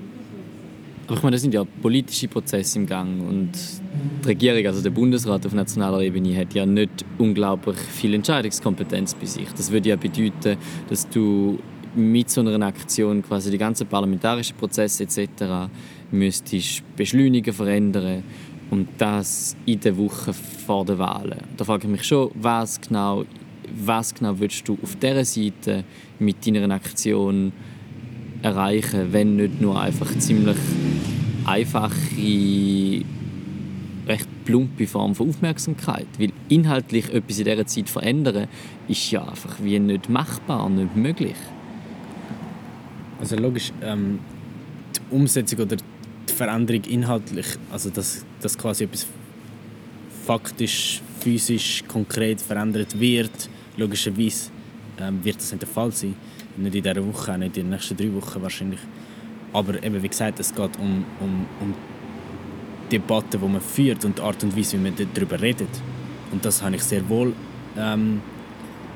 [1.08, 3.52] Aber ich meine, das sind ja politische Prozesse im Gang und
[4.24, 9.26] die Regierung, also der Bundesrat auf nationaler Ebene, hat ja nicht unglaublich viel Entscheidungskompetenz bei
[9.26, 9.48] sich.
[9.56, 10.58] Das würde ja bedeuten,
[10.90, 11.60] dass du
[11.96, 15.72] mit so einer Aktion quasi die ganzen parlamentarischen Prozesse etc.
[16.12, 18.24] müsstest beschleunigen, verändern
[18.70, 21.40] und das in der Woche vor der Wahlen.
[21.56, 23.26] Da frage ich mich schon, was genau,
[23.86, 25.84] was genau willst du auf dieser Seite
[26.20, 27.52] mit deiner Aktion
[28.42, 30.58] erreichen, wenn nicht nur einfach ziemlich
[31.46, 31.96] einfache,
[34.08, 36.08] recht plumpe Form von Aufmerksamkeit.
[36.18, 38.48] Weil inhaltlich etwas in dieser Zeit verändern,
[38.88, 41.36] ist ja einfach wie nicht machbar, nicht möglich.
[43.20, 44.20] Also logisch, ähm,
[44.96, 45.84] die Umsetzung oder die
[46.38, 49.08] Veränderung inhaltlich, also dass, dass quasi etwas
[50.26, 54.52] faktisch, physisch, konkret verändert wird, logischerweise
[55.00, 56.16] ähm, wird das nicht der Fall sein.
[56.58, 58.80] Nicht in dieser Woche, auch nicht in den nächsten drei Wochen wahrscheinlich.
[59.54, 61.74] Aber eben, wie gesagt, es geht um, um, um
[62.92, 65.70] Debatten, die man führt und die Art und Weise, wie man darüber redet.
[66.32, 67.34] Und das habe ich sehr wohl
[67.78, 68.22] ähm,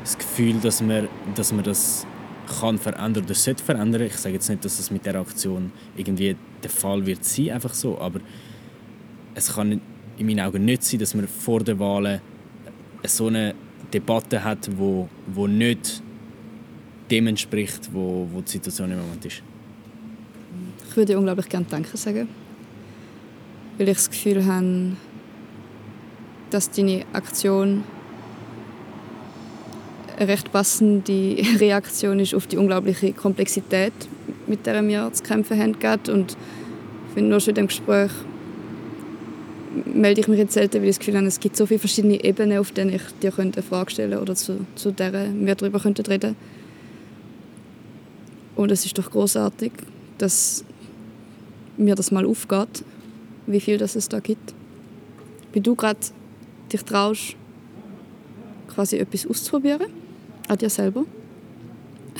[0.03, 2.05] das Gefühl, dass man, dass man das
[2.59, 4.01] kann verändern oder sollte verändern.
[4.03, 7.73] Ich sage jetzt nicht, dass das mit der Aktion irgendwie der Fall wird sein, einfach
[7.73, 8.19] so, aber
[9.33, 9.81] es kann
[10.17, 12.21] in meinen Augen nicht sein, dass man vor den Wahlen
[13.03, 13.55] so eine
[13.93, 16.01] Debatte hat, wo, wo nicht
[17.09, 19.41] dem entspricht, wo, wo die Situation im Moment ist.
[20.89, 22.27] Ich würde unglaublich gerne Danke sagen,
[23.77, 24.97] weil ich das Gefühl habe,
[26.49, 27.83] dass deine Aktion
[30.17, 33.93] eine recht passende Reaktion ist auf die unglaubliche Komplexität,
[34.47, 35.75] mit der wir zu kämpfen haben.
[36.11, 38.11] Und ich finde, nur schon in diesem Gespräch
[39.85, 42.23] melde ich mich jetzt selten, weil ich das Gefühl habe, es gibt so viele verschiedene
[42.23, 45.83] Ebenen, auf denen ich dir eine Frage stellen könnte oder zu, zu der wir darüber
[45.83, 46.35] reden könnten.
[48.55, 49.71] Und es ist doch großartig,
[50.17, 50.65] dass
[51.77, 52.83] mir das mal aufgeht,
[53.47, 54.53] wie viel das es da gibt.
[55.53, 55.99] Wie du gerade
[56.71, 57.35] dich traust,
[58.67, 59.87] quasi etwas auszuprobieren,
[60.47, 61.05] an dir selber,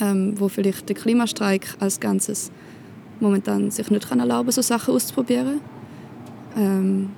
[0.02, 2.50] ähm, wo vielleicht der Klimastreik als Ganzes
[3.20, 5.60] momentan sich nicht kann erlauben so Sachen auszuprobieren,
[6.56, 7.10] ähm,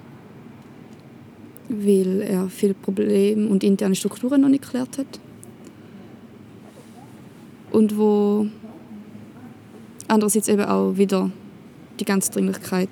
[1.71, 5.19] weil er viele Probleme und interne Strukturen noch nicht geklärt hat.
[7.73, 8.47] Und wo
[10.07, 11.31] andererseits eben auch wieder
[11.99, 12.91] die ganze Dringlichkeit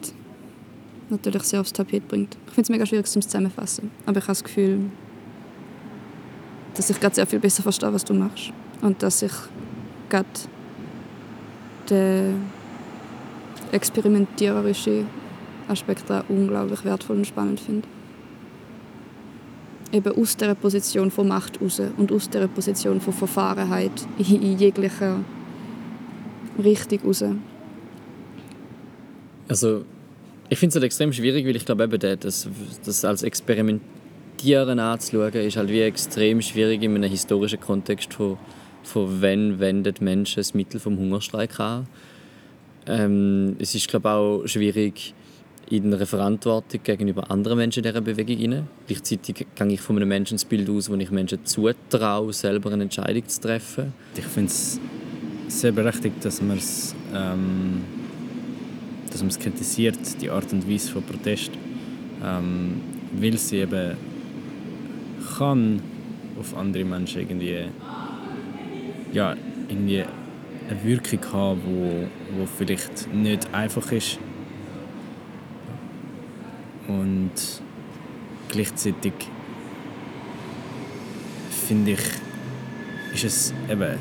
[1.11, 2.38] natürlich sehr aufs Tapet bringt.
[2.46, 4.81] Ich finde es mega schwierig zum Zusammenfassen, aber ich habe das Gefühl,
[6.74, 9.33] dass ich gerade sehr viel besser verstehe, was du machst und dass ich
[10.12, 10.29] gerade
[11.88, 12.42] den
[13.72, 15.07] experimentiererischen
[15.68, 17.88] Aspekt auch unglaublich wertvoll und spannend finde.
[19.90, 25.20] Eben aus der Position von Macht raus und aus der Position von Verfahrenheit in jeglicher
[26.62, 27.25] Richtung raus.
[29.48, 29.85] Also
[30.48, 32.48] ich finde es halt extrem schwierig, weil ich glaube eben, das,
[32.85, 38.38] das als Experimentieren anzuschauen, ist halt wie extrem schwierig in einem historischen Kontext von,
[38.82, 41.86] von wann wendet Menschen das Mittel vom Hungerstreik an.
[42.86, 45.14] Ähm, es ist glaube auch schwierig
[45.70, 48.68] in einer Verantwortung gegenüber anderen Menschen dieser Bewegung hinein.
[48.86, 53.40] Gleichzeitig gehe ich von einem Menschenbild aus, wo ich Menschen zutraue, selber eine Entscheidung zu
[53.40, 53.94] treffen.
[54.16, 54.80] Ich finde es
[55.48, 57.82] sehr berechtigt, dass man es ähm
[59.12, 61.50] dass man es kritisiert, die Art und Weise von Protest,
[62.24, 62.80] ähm,
[63.12, 63.96] weil sie eben
[65.36, 65.82] kann
[66.40, 67.66] auf andere Menschen irgendwie,
[69.12, 69.37] ja,
[69.68, 70.05] irgendwie
[70.68, 72.07] eine Wirkung haben, wo,
[72.38, 74.18] wo vielleicht nicht einfach ist
[76.88, 77.31] und
[78.48, 79.12] gleichzeitig
[81.68, 82.01] finde ich,
[83.14, 83.98] ist es eben,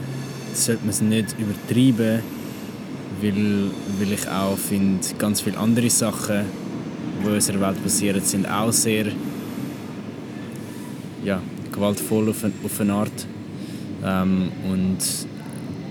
[0.53, 2.21] sollte man es nicht übertreiben,
[3.21, 6.45] weil, weil ich auch finde, ganz viele andere Sachen,
[7.21, 9.07] die in unserer Welt passieren, sind auch sehr
[11.23, 13.27] ja, gewaltvoll auf auf eine Art.
[14.03, 14.97] Ähm, und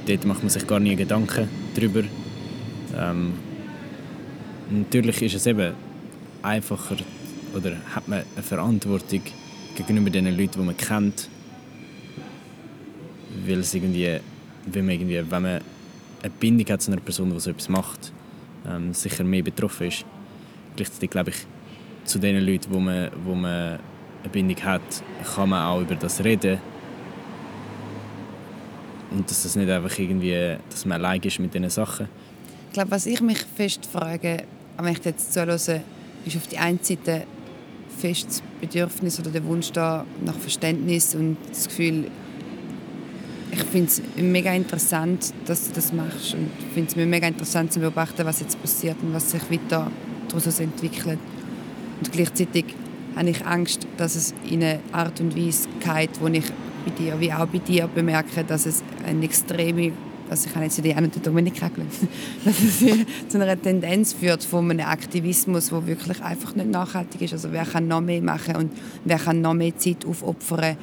[0.06, 2.02] dort macht man sich gar nie Gedanken darüber.
[2.96, 3.34] Ähm,
[4.70, 5.74] natürlich ist es eben
[6.42, 6.96] einfacher
[7.54, 9.22] oder hat man eine Verantwortung
[9.76, 11.28] gegenüber den Leuten, die man kennt,
[13.46, 14.18] weil es irgendwie,
[14.66, 15.60] wenn man irgendwie, wenn man
[16.22, 18.12] eine Bindung hat zu einer Person, die so etwas macht,
[18.68, 20.04] ähm, sicher mehr betroffen ist.
[20.76, 21.36] Gleichzeitig glaube ich,
[22.04, 23.78] zu den Leuten, wo man, wo man
[24.22, 24.82] eine Bindung hat,
[25.34, 26.58] kann man auch über das reden.
[29.10, 32.08] Und dass das nicht einfach irgendwie, dass man allein ist mit diesen Sachen.
[32.68, 34.44] Ich glaube, was ich mich fest frage,
[34.78, 37.24] wenn ich jetzt zuhöre, ist auf die einen Seite
[37.98, 42.06] fest das Bedürfnis oder der Wunsch da nach Verständnis und das Gefühl,
[43.52, 47.80] ich finde es mega interessant, dass du das machst und finde es mega interessant zu
[47.80, 49.90] beobachten, was jetzt passiert und was sich weiter
[50.28, 51.18] daraus entwickelt.
[51.98, 52.64] Und gleichzeitig
[53.16, 56.44] habe ich Angst, dass es in eine Art und Weise geht, wo ich
[56.84, 58.82] bei dir wie auch bei dir bemerke, dass es
[59.22, 59.92] extreme
[60.30, 61.92] also ich habe jetzt die einen Dominik kennengelernt,
[62.44, 62.84] dass es
[63.28, 67.32] zu einer Tendenz führt von einem Aktivismus, der wirklich einfach nicht nachhaltig ist.
[67.32, 68.70] Also wer kann noch mehr machen und
[69.04, 70.76] wer kann noch mehr Zeit aufopfern,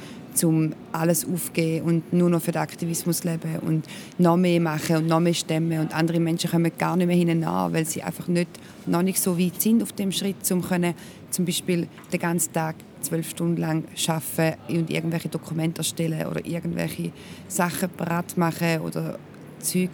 [0.44, 3.86] um alles aufzugeben und nur noch für den Aktivismus leben und
[4.18, 7.42] noch mehr machen und noch mehr stemmen und andere Menschen kommen gar nicht mehr hinein,
[7.42, 8.50] weil sie einfach nicht,
[8.86, 10.94] noch nicht so weit sind auf dem Schritt, um können,
[11.30, 17.12] zum Beispiel den ganzen Tag zwölf Stunden lang arbeiten und irgendwelche Dokumente erstellen oder irgendwelche
[17.48, 19.18] Sachen parat machen oder
[19.60, 19.90] Zeug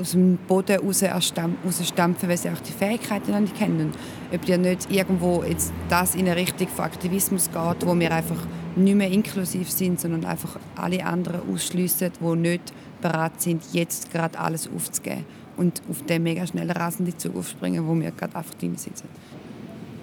[0.00, 3.92] aus dem Boden rausstampfen, weil sie auch die Fähigkeiten noch nicht kennen.
[4.32, 8.46] Ob die nicht irgendwo jetzt das in eine Richtung von Aktivismus geht, wo wir einfach
[8.74, 14.38] nicht mehr inklusiv sind, sondern einfach alle anderen ausschliessen, die nicht bereit sind, jetzt gerade
[14.38, 18.76] alles aufzugeben und auf den mega schnellen rasenden Zug aufspringen, wo wir gerade einfach drin
[18.76, 19.08] sitzen.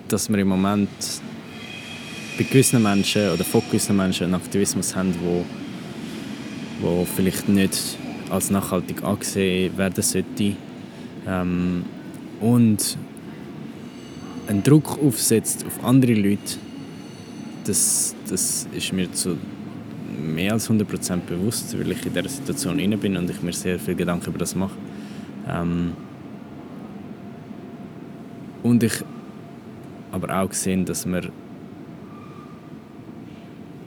[0.07, 0.89] Dass wir im Moment
[2.39, 5.45] bei gewissen Menschen oder von gewissen Menschen einen Aktivismus haben, wo,
[6.79, 7.97] wo vielleicht nicht
[8.29, 10.55] als nachhaltig angesehen werden sollte.
[11.27, 11.83] Ähm,
[12.39, 12.97] und
[14.47, 16.55] einen Druck aufsetzt auf andere Leute,
[17.65, 19.37] das, das ist mir zu
[20.17, 23.77] mehr als 100% bewusst, weil ich in dieser Situation inne bin und ich mir sehr
[23.77, 24.77] viel Gedanken über das mache.
[25.45, 25.91] Ähm,
[28.63, 28.93] und ich
[30.13, 31.29] aber auch gesehen, dass wir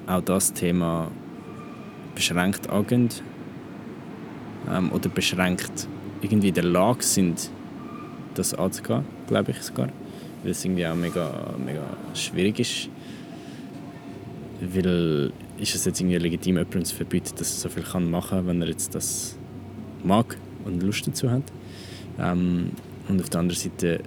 [0.06, 1.10] auch das Thema
[2.14, 3.08] beschränkt angehen
[4.70, 5.88] ähm, oder beschränkt
[6.20, 7.50] irgendwie in der Lage sind,
[8.34, 9.88] das anzugehen, glaube ich sogar.
[10.42, 11.84] Weil es irgendwie auch mega, mega
[12.14, 12.88] schwierig ist.
[14.60, 18.38] Weil ist es jetzt irgendwie legitim, jemandem zu verbieten, dass er so viel kann machen
[18.38, 19.36] kann, wenn er jetzt das
[20.02, 21.44] mag und Lust dazu hat.
[22.18, 22.70] Ähm,
[23.08, 24.00] und auf der anderen Seite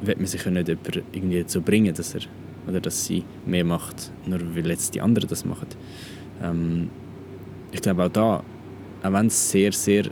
[0.00, 0.68] wird man sich ja nicht
[1.12, 2.22] irgendwie dazu bringen, dass er
[2.68, 5.68] oder dass sie mehr macht, nur weil jetzt die anderen das machen.
[6.42, 6.90] Ähm,
[7.72, 8.44] ich glaube auch da
[9.02, 10.04] auch wenn es sehr, sehr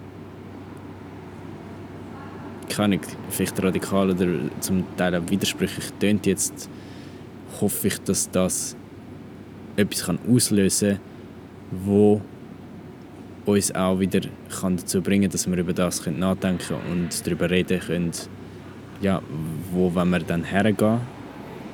[2.69, 4.27] keine vielleicht radikal oder
[4.61, 6.69] zum Teil auch widersprüchlich tönt jetzt,
[7.61, 8.77] hoffe ich, dass das
[9.77, 11.01] etwas kann auslösen kann,
[11.85, 12.21] wo
[13.45, 14.21] uns auch wieder
[14.61, 18.12] kann dazu bringen kann, dass wir über das nachdenken und darüber reden können,
[19.01, 19.23] ja,
[19.73, 21.01] wo wenn wir dann hergehen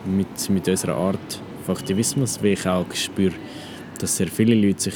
[0.05, 3.35] mit, mit unserer Art von Aktivismus, weil ich auch spüre,
[3.99, 4.95] dass sehr viele Leute sich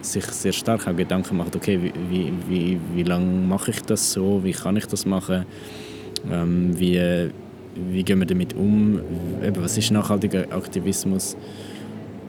[0.00, 4.12] sich sehr stark auch Gedanken macht, okay, wie, wie, wie, wie lange mache ich das
[4.12, 5.44] so, wie kann ich das machen,
[6.30, 7.30] ähm, wie,
[7.90, 9.00] wie gehen wir damit um,
[9.42, 11.36] Eben, was ist nachhaltiger Aktivismus?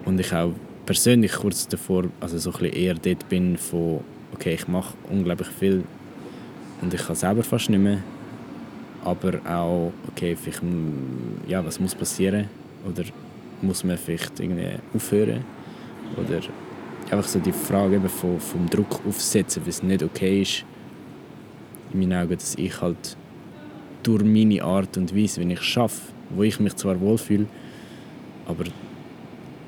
[0.06, 0.54] Und ich auch
[0.86, 4.02] persönlich kurz davor, also so ein bisschen eher dort bin von,
[4.34, 5.84] okay, ich mache unglaublich viel
[6.82, 8.00] und ich kann selber fast nicht mehr,
[9.04, 10.62] aber auch, okay, vielleicht,
[11.48, 12.48] ja, was muss passieren
[12.88, 13.04] oder
[13.62, 15.44] muss man vielleicht irgendwie aufhören
[16.18, 16.42] oder
[17.12, 20.66] einfach so die Frage eben vom, vom Druck aufsetzen, weil es nicht okay ist,
[21.94, 23.18] in meinen Augen, dass ich halt
[24.04, 27.48] durch meine Art und Weise, wenn ich schaffe, wo ich mich zwar wohlfühle,
[28.46, 28.66] aber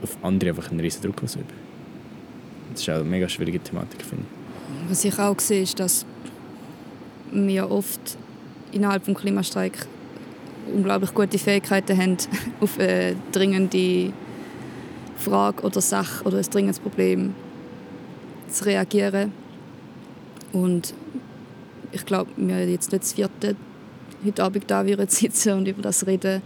[0.02, 1.46] auf andere einfach einen riesen Druck ausüben.
[2.72, 4.90] Das ist auch eine mega schwierige Thematik, finde ich.
[4.90, 6.06] Was ich auch sehe, ist, dass
[7.32, 8.18] wir oft
[8.72, 9.86] innerhalb des Klimastreik
[10.74, 12.18] unglaublich gute Fähigkeiten haben,
[12.60, 14.14] auf eine dringende
[15.18, 17.36] Frage oder Sache oder ein dringendes Problem
[18.48, 19.32] zu reagieren.
[20.52, 20.94] Und
[21.92, 23.56] ich glaube, wir jetzt nicht das vierte
[24.26, 26.42] heute Abend da würden sitzen und über das reden,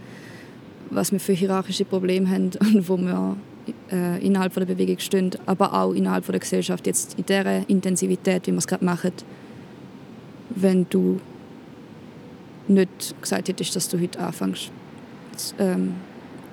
[0.90, 3.36] was wir für hierarchische Probleme haben und wo wir
[3.90, 8.52] äh, innerhalb der Bewegung stehen, aber auch innerhalb der Gesellschaft jetzt in dieser Intensivität, wie
[8.52, 9.12] wir es gerade machen,
[10.50, 11.20] wenn du
[12.68, 14.70] nicht gesagt hättest, dass du heute anfängst.
[15.58, 15.94] Ähm,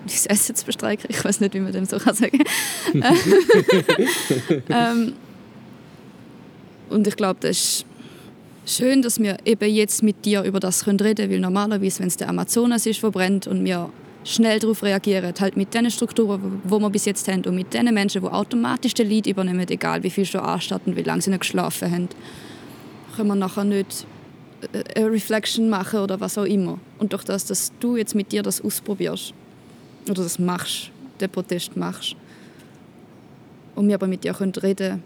[0.06, 1.08] das Essen zu bestreiken.
[1.10, 2.40] Ich weiß nicht, wie man dem so kann sagen
[4.70, 5.14] ähm,
[6.90, 7.86] Und ich glaube, das ist
[8.66, 12.18] schön, dass wir eben jetzt mit dir über das reden können, weil normalerweise, wenn es
[12.18, 13.90] der Amazonas ist, der brennt und wir
[14.26, 17.94] schnell darauf reagieren, halt mit den Strukturen, die wir bis jetzt haben und mit den
[17.94, 21.30] Menschen, die automatisch den Lead übernehmen, egal wie viel schon anstatt und wie lange sie
[21.30, 22.10] nicht geschlafen haben,
[23.16, 24.06] können wir nachher nicht
[24.96, 26.80] eine Reflection machen oder was auch immer.
[27.00, 29.34] Und durch das, dass du jetzt mit dir das ausprobierst,
[30.10, 32.16] oder das machst, den Protest machst.
[33.76, 35.04] Und wir aber mit dir können reden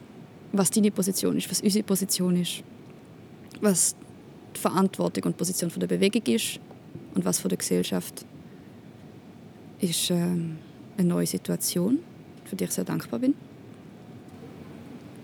[0.53, 2.63] was deine Position ist, was unsere Position ist,
[3.61, 3.95] was
[4.55, 6.59] die Verantwortung und Position von der Bewegung ist
[7.15, 8.25] und was von der Gesellschaft
[9.79, 10.57] ist ähm,
[10.97, 11.99] eine neue Situation,
[12.45, 13.35] für die ich sehr dankbar bin.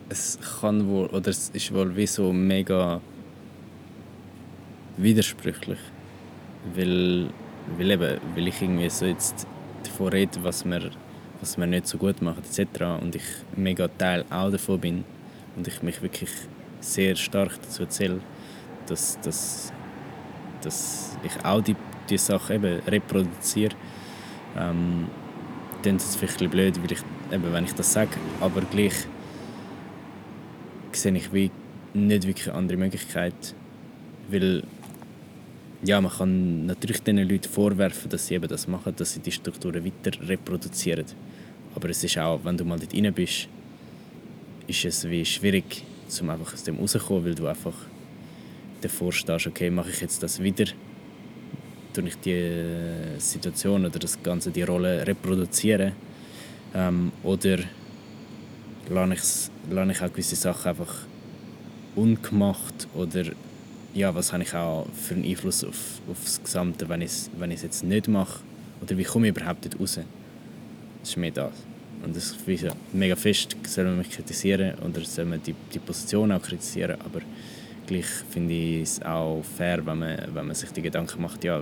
[0.10, 3.02] Es kann wohl, oder es ist wohl wie so mega
[4.98, 5.80] widersprüchlich,
[6.76, 7.30] weil,
[7.78, 9.48] weil, eben, weil ich irgendwie so jetzt
[9.84, 10.92] davon rede, was wir,
[11.40, 13.02] was wir nicht so gut machen etc.
[13.02, 13.24] und ich
[13.56, 15.04] mega Teil auch davon bin
[15.56, 16.32] und ich mich wirklich
[16.80, 18.20] sehr stark dazu erzähle,
[18.88, 19.72] dass, dass,
[20.62, 21.76] dass ich auch die,
[22.10, 23.76] die Sache eben reproduziere.
[24.58, 25.08] Ähm,
[25.82, 27.00] dann ist es vielleicht ein blöd, weil ich,
[27.32, 29.08] eben, wenn ich das sage, aber gleich
[30.92, 31.52] sehe ich wie
[31.94, 33.56] nicht wirklich andere Möglichkeit,
[34.30, 34.64] weil
[35.86, 39.32] ja, man kann natürlich den Leuten vorwerfen, dass sie eben das machen, dass sie die
[39.32, 41.06] Strukturen weiter reproduzieren.
[41.76, 43.48] Aber es ist auch, wenn du mal dort rein bist,
[44.68, 45.84] ist es wie schwierig,
[46.22, 47.74] um einfach aus dem rauszukommen, weil du einfach
[48.82, 50.66] davor stehst, okay, mache ich jetzt das wieder,
[51.94, 55.94] tue ich die äh, Situation oder das Ganze, die Rolle reproduzieren
[56.74, 57.60] ähm, oder
[58.90, 60.94] lasse, lasse ich auch gewisse Sachen einfach
[61.96, 63.26] ungemacht oder
[63.94, 67.30] ja, was habe ich auch für einen Einfluss auf, auf das Gesamte, wenn ich es
[67.38, 68.40] wenn jetzt nicht mache
[68.82, 70.00] oder wie komme ich überhaupt dort raus?
[71.00, 71.54] Das ist mehr das.
[72.04, 76.32] Und das ist mega fest, soll man mich kritisieren oder soll man die, die Position
[76.34, 77.22] auch kritisieren, aber
[77.88, 81.62] gleich finde ich es auch fair, wenn man, wenn man sich die Gedanken macht, ja,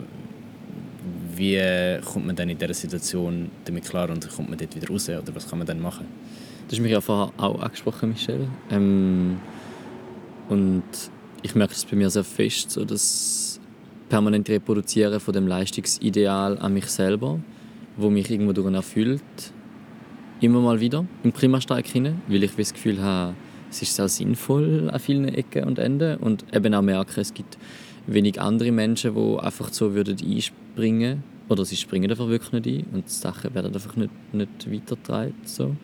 [1.36, 5.10] wie kommt man dann in dieser Situation damit klar und kommt man dort wieder raus
[5.10, 6.08] oder was kann man dann machen?
[6.68, 8.48] Das ist mich ja vorher auch angesprochen, Michelle.
[8.72, 9.40] Ähm,
[10.50, 10.84] und
[11.44, 13.60] ich merke es bei mir sehr fest, so das
[14.10, 17.40] permanente Reproduzieren von dem Leistungsideal an mich selber,
[17.98, 19.22] wo mich irgendwo durch erfüllt
[20.42, 23.36] immer mal wieder im Klimastreik hinein, weil ich das Gefühl habe,
[23.70, 27.58] es ist sehr sinnvoll an vielen Ecken und Enden und eben auch merke, es gibt
[28.08, 32.86] wenig andere Menschen, die einfach so würden einspringen oder sie springen einfach wirklich nicht ein
[32.94, 35.36] und die Sachen werden einfach nicht, nicht weitergetragen.
[35.46, 35.76] So.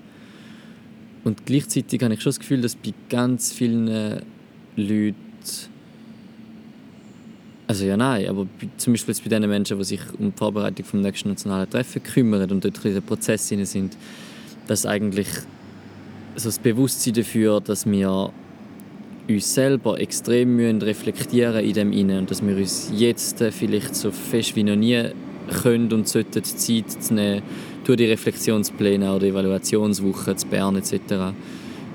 [1.24, 4.22] Und gleichzeitig habe ich schon das Gefühl, dass bei ganz vielen
[4.76, 5.26] Leuten
[7.67, 10.93] also ja, nein, aber zum Beispiel bei den Menschen, die sich um die Vorbereitung des
[10.93, 13.97] nächsten nationalen Treffen kümmern und dort in den Prozess sind,
[14.67, 15.27] dass eigentlich
[16.35, 18.31] so das Bewusstsein dafür, dass wir
[19.27, 24.11] uns selber extrem müssen reflektieren in dem Inne und dass wir uns jetzt vielleicht so
[24.11, 25.09] fest wie noch nie
[25.61, 27.41] können und sollten Zeit zu nehmen,
[27.83, 31.33] durch die Reflexionspläne oder die Evaluationswoche zu Bern etc.,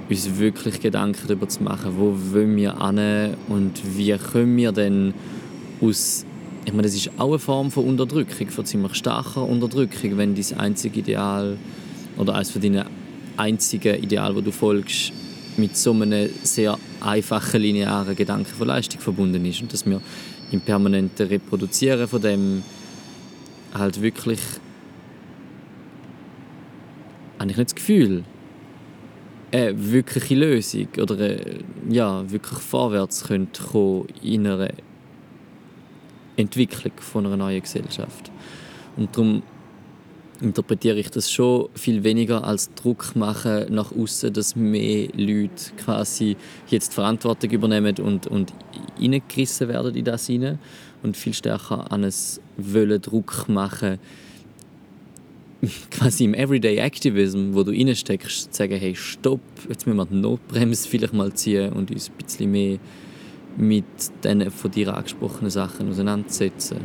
[0.09, 5.15] uns wirklich Gedanken darüber zu machen, wo wollen wir hin und wie können wir denn
[5.81, 6.25] aus
[6.65, 10.61] ich meine, das ist auch eine Form von Unterdrückung, von ziemlich starker Unterdrückung, wenn dein
[10.61, 11.59] einzige Ideal
[12.17, 12.85] oder eines von deinen
[13.37, 15.13] einzigen Idealen, wo du folgst,
[15.57, 20.01] mit so einem sehr einfachen linearen Gedanken von Leistung verbunden ist und dass wir
[20.51, 22.63] im permanenten Reproduzieren von dem
[23.75, 24.41] halt wirklich
[27.39, 28.25] habe ich nicht das Gefühl
[29.53, 34.71] eine wirkliche Lösung oder eine, ja, wirklich vorwärts könnte kommen in einer
[36.37, 38.31] Entwicklung von einer neuen Gesellschaft.
[38.97, 39.43] Und darum
[40.41, 46.37] interpretiere ich das schon viel weniger als Druck machen nach außen, dass mehr Leute quasi
[46.69, 48.53] jetzt Verantwortung übernehmen und, und
[48.99, 50.59] reingerissen werden in das hinein
[51.03, 53.99] und viel stärker an es wollen Druck machen,
[55.91, 60.17] quasi im Everyday Activism, wo du reinsteckst, zu sagen, hey, stopp, jetzt müssen wir die
[60.17, 62.79] Notbremse vielleicht mal ziehen und uns ein bisschen mehr
[63.57, 63.85] mit
[64.25, 66.79] den von dir angesprochenen Sachen auseinandersetzen.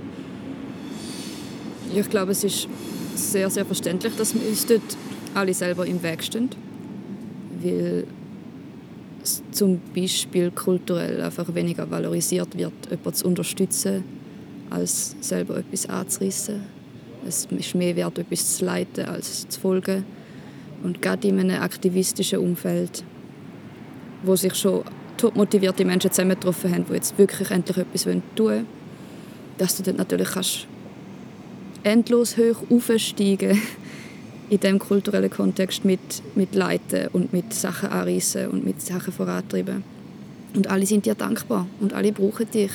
[1.96, 2.68] Ich glaube, es ist
[3.16, 4.82] sehr, sehr verständlich, dass wir uns dort
[5.34, 6.50] alle selber im Weg stehen.
[7.64, 8.06] Weil
[9.52, 14.04] zum Beispiel kulturell einfach weniger valorisiert wird, jemanden zu unterstützen,
[14.70, 16.77] als selber etwas anzureissen.
[17.26, 20.06] Es ist mehr wert, etwas zu leiten, als zu folgen.
[20.84, 23.04] Und gerade in einem aktivistischen Umfeld,
[24.24, 24.84] wo sich schon
[25.18, 28.68] top motivierte Menschen zusammengetroffen haben, die jetzt wirklich endlich etwas tun wollen,
[29.58, 30.68] dass du dort natürlich kannst
[31.84, 33.62] endlos hoch aufsteigen
[34.50, 36.00] in diesem kulturellen Kontext mit,
[36.36, 39.84] mit Leiten und mit Sachen anreißen und mit Sachen vorantreiben.
[40.54, 42.72] Und alle sind dir dankbar und alle brauchen dich,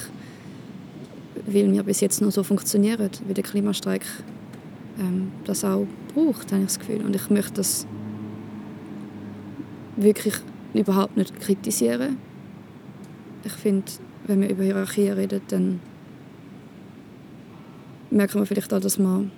[1.47, 4.05] weil wir bis jetzt nur so funktionieren, wie der Klimastreik
[4.99, 7.05] ähm, das auch braucht, habe ich das Gefühl.
[7.05, 7.87] Und ich möchte das
[9.97, 10.35] wirklich
[10.75, 12.17] überhaupt nicht kritisieren.
[13.45, 13.91] Ich finde,
[14.27, 15.81] wenn wir über Hierarchie reden, dann
[18.11, 19.31] merken wir vielleicht auch, dass man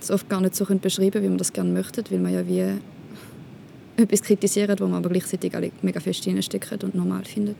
[0.00, 2.46] das oft gar nicht so beschreiben können, wie man das gerne möchte, weil man ja
[2.46, 2.78] wie
[3.96, 7.56] etwas kritisieren, wo man aber gleichzeitig alle mega fest reinstecken und normal findet.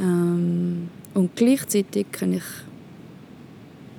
[0.00, 2.42] Ähm, und gleichzeitig kann ich,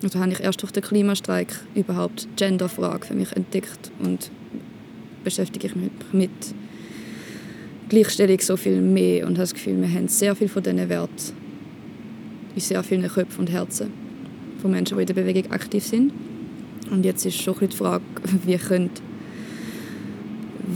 [0.02, 4.32] also habe ich erst durch den Klimastreik überhaupt Genderfrage für mich entdeckt und
[5.24, 6.32] beschäftige ich mich mit
[7.90, 11.34] Gleichstellung so viel mehr und habe das Gefühl, wir haben sehr viel von diesen Werten
[12.56, 13.92] in sehr vielen Köpfen und Herzen
[14.62, 16.14] von Menschen, die in der Bewegung aktiv sind.
[16.92, 18.04] Und jetzt ist schon die Frage,
[18.46, 18.92] wie können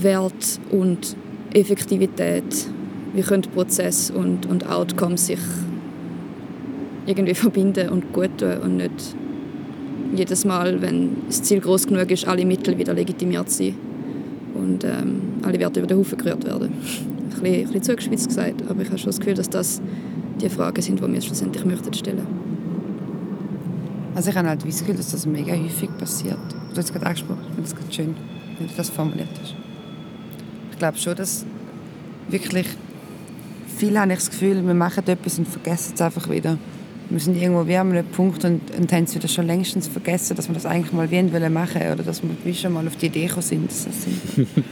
[0.00, 1.16] Wert und
[1.54, 2.66] Effektivität,
[3.14, 5.38] wie können Prozess und, und Outcome sich
[7.08, 9.16] irgendwie verbinden und gut tun und nicht
[10.14, 13.74] jedes Mal, wenn das Ziel groß genug ist, alle Mittel wieder legitimiert sind
[14.54, 16.72] und ähm, alle Werte über den Haufen gerührt werden.
[17.38, 19.80] Ein bisschen, ein bisschen zugespitzt gesagt, aber ich habe schon das Gefühl, dass das
[20.40, 22.26] die Fragen sind, die wir schlussendlich möchten stellen.
[24.16, 26.38] Also ich habe halt das Gefühl, dass das mega häufig passiert.
[26.70, 28.16] Du hast es gerade angesprochen, ich finde es gerade schön,
[28.58, 29.54] wie du das formuliert hast.
[30.72, 31.46] Ich glaube schon, dass
[32.28, 32.66] wirklich
[33.76, 36.58] viele haben das Gefühl, wir machen etwas und vergessen es einfach wieder.
[37.10, 40.36] Wir sind irgendwo wie an einem Punkt und, und haben es wieder schon längstens vergessen,
[40.36, 43.06] dass wir das eigentlich mal wollen machen oder dass wir wie schon mal auf die
[43.06, 44.46] Idee gekommen sind, dass das sind.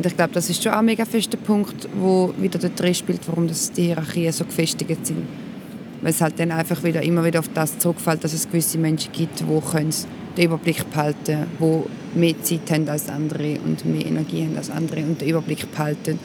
[0.00, 3.20] Und ich glaube, das ist schon auch ein mega fester Punkt, wo wieder drin spielt,
[3.28, 5.26] warum das die Hierarchien so gefestigt sind.
[6.00, 9.12] Weil es halt dann einfach wieder immer wieder auf das zurückfällt, dass es gewisse Menschen
[9.12, 14.56] gibt, die den Überblick behalten die mehr Zeit haben als andere und mehr Energie haben
[14.56, 16.18] als andere und den Überblick behalten.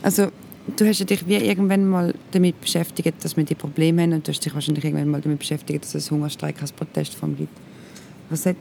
[0.00, 0.28] Also
[0.66, 4.32] du hast dich wie irgendwann mal damit beschäftigt, dass wir die Probleme haben und du
[4.32, 7.56] hast dich wahrscheinlich irgendwann mal damit beschäftigt, dass es Hungerstreik als Protestform gibt.
[8.30, 8.56] Was, hat,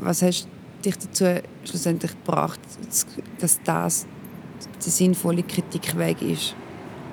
[0.00, 0.48] was hast
[0.84, 1.24] dich dazu
[1.64, 2.60] schlussendlich gebracht,
[3.40, 4.06] dass das
[4.84, 6.54] der sinnvolle Kritikweg ist,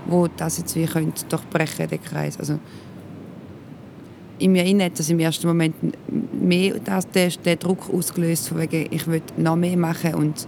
[0.07, 2.37] wo das jetzt wie könnte durchbrechen den Kreis.
[2.39, 2.59] Also
[4.37, 5.75] in mir inne hat das im ersten Moment
[6.33, 10.47] mehr das, den, den Druck ausgelöst, von wegen, ich will noch mehr machen und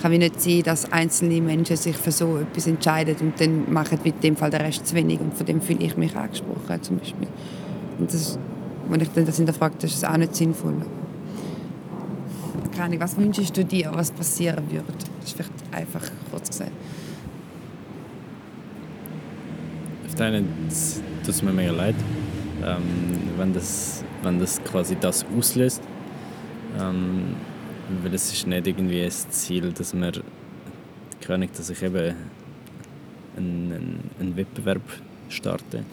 [0.00, 3.98] kann wie nicht sein, dass einzelne Menschen sich für so etwas entscheiden und dann machen
[4.04, 6.98] in dem Fall der Rest zu wenig und von dem fühle ich mich angesprochen zum
[6.98, 7.28] Beispiel.
[7.98, 8.38] Und das,
[8.88, 10.82] wenn ich dann das hinterfrage, das ist auch nicht sinnvoll
[12.78, 14.84] keine was wünschst du dir, was passieren würde?
[15.20, 16.70] Das ist vielleicht einfach kurz gesagt.
[20.06, 20.46] Auf der einen
[21.24, 21.96] tut es mir mega leid,
[22.64, 22.82] ähm,
[23.36, 25.82] wenn, das, wenn das quasi das auslöst.
[26.80, 27.34] Ähm,
[28.02, 30.12] weil es ist nicht irgendwie ein Ziel, dass man
[31.20, 32.14] keine dass ich eben
[33.36, 34.82] einen, einen, einen Wettbewerb
[35.28, 35.84] starte,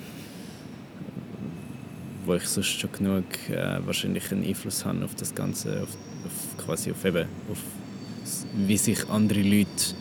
[2.26, 5.90] wo ich sonst schon genug äh, wahrscheinlich einen Einfluss habe auf das Ganze, auf
[6.26, 7.60] auf, quasi auf, eben, auf
[8.56, 9.96] wie sich andere Leute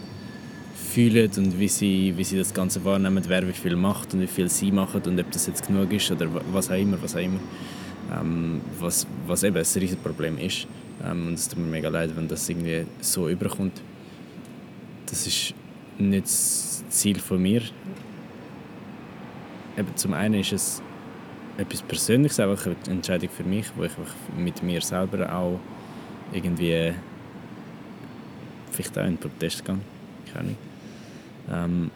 [0.92, 4.26] fühlen und wie sie, wie sie das Ganze wahrnehmen, wer wie viel macht und wie
[4.26, 7.20] viel sie machen und ob das jetzt genug ist oder was auch immer, was auch
[7.20, 7.40] immer.
[8.18, 10.66] Ähm, was, was eben ein riesiges Problem ist.
[11.04, 13.80] Ähm, und es tut mir mega leid, wenn das irgendwie so überkommt.
[15.06, 15.54] Das ist
[15.98, 17.62] nicht das Ziel von mir.
[19.76, 20.82] Eben, zum einen ist es
[21.58, 23.92] etwas Persönliches, einfach eine Entscheidung für mich, wo ich
[24.36, 25.60] mit mir selber auch
[26.32, 26.94] irgendwie
[28.70, 29.80] vielleicht auch in den Protest gehen.
[30.32, 30.56] Keine
[31.52, 31.90] ähm,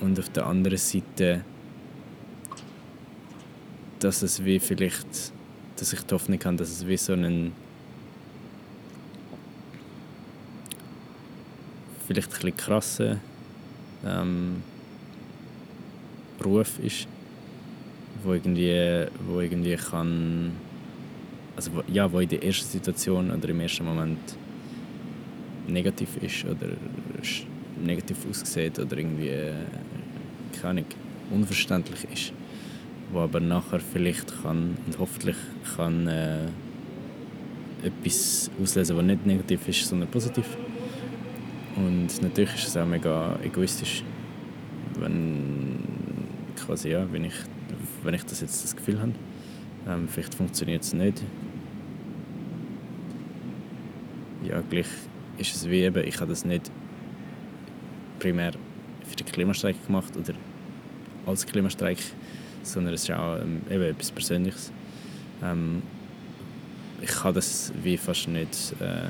[0.00, 1.44] Und auf der anderen Seite,
[3.98, 5.32] dass es wie vielleicht,
[5.76, 7.52] dass ich die Hoffnung habe, dass es wie so einen
[12.10, 13.16] vielleicht ein krasser
[14.04, 14.62] ähm,
[16.38, 17.06] Beruf ist,
[18.24, 20.52] wo irgendwie, wo irgendwie kann
[21.56, 24.18] also ja, wo in der ersten Situation oder im ersten Moment
[25.68, 26.72] negativ ist oder
[27.84, 29.52] negativ aussieht oder irgendwie äh,
[30.60, 30.84] keine Ahnung,
[31.30, 32.32] unverständlich ist,
[33.12, 35.36] wo aber nachher vielleicht kann und hoffentlich
[35.76, 36.46] kann äh,
[37.82, 40.46] etwas auslösen, was nicht negativ ist, sondern positiv.
[41.76, 44.02] Und natürlich ist es auch mega egoistisch,
[44.98, 45.78] wenn
[46.56, 47.34] quasi ja, wenn ich,
[48.02, 49.12] wenn ich das jetzt das Gefühl habe,
[49.88, 51.22] ähm, vielleicht funktioniert es nicht
[54.50, 54.86] ja, gleich
[55.38, 56.70] ist es wie eben, ich habe das nicht
[58.18, 58.52] primär
[59.06, 60.34] für den Klimastreik gemacht oder
[61.26, 61.98] als Klimastreik,
[62.62, 64.72] sondern es ist auch ähm, eben etwas Persönliches.
[65.42, 65.82] Ähm,
[67.00, 69.08] ich kann das wie fast nicht äh,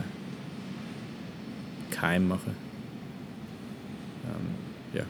[1.91, 2.55] geheim machen.
[4.25, 5.05] Ähm, ja.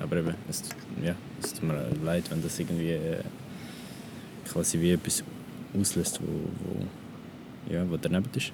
[0.00, 0.62] Aber eben, es,
[1.02, 3.22] ja, es tut mir leid, wenn das irgendwie äh,
[4.50, 5.22] quasi wie etwas
[5.78, 8.52] auslöst, wo, wo, ja, wo daneben ist.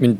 [0.00, 0.18] In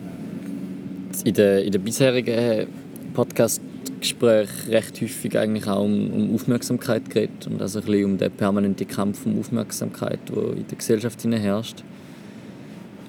[1.35, 2.67] den, in den bisherigen
[3.15, 8.31] Podcast-Gesprächen recht häufig eigentlich auch um, um Aufmerksamkeit geredet und also ein bisschen um den
[8.33, 11.85] permanenten Kampf um Aufmerksamkeit, der in der Gesellschaft herrscht.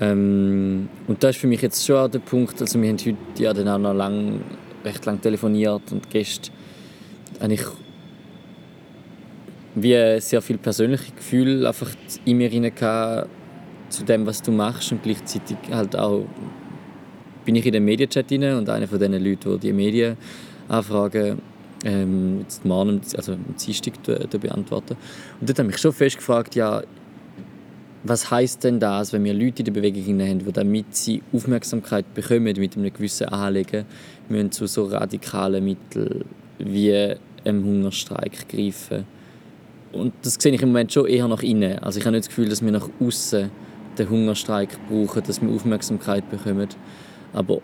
[0.01, 3.17] Ähm, und das ist für mich jetzt schon auch der Punkt, also wir haben heute
[3.37, 4.41] ja dann auch noch lang,
[4.83, 6.53] recht lang telefoniert und gestern
[7.39, 7.65] eigentlich
[9.75, 11.89] wie sehr viel persönliche Gefühle einfach
[12.25, 12.49] in mir
[13.89, 16.25] zu dem, was du machst und gleichzeitig halt auch
[17.45, 20.17] bin ich in den Medienchat rein und einer von den Leuten, die die Medien
[20.67, 21.41] anfragen,
[21.83, 23.93] ähm, jetzt morgen, also am Dienstag
[24.39, 24.95] beantworten.
[25.39, 26.83] Und dort habe ich mich schon fest gefragt, ja,
[28.03, 32.13] was heißt denn das, wenn wir Leute in der Bewegung haben, die damit sie Aufmerksamkeit
[32.13, 33.85] bekommen mit einem gewissen Anliegen,
[34.29, 36.23] müssen zu so radikalen Mitteln
[36.59, 39.05] wie einem Hungerstreik greifen.
[39.91, 41.79] Und das sehe ich im Moment schon eher nach innen.
[41.79, 43.49] Also ich habe nicht das Gefühl, dass wir nach außen
[43.97, 46.69] den Hungerstreik brauchen, dass wir Aufmerksamkeit bekommen.
[47.33, 47.61] Aber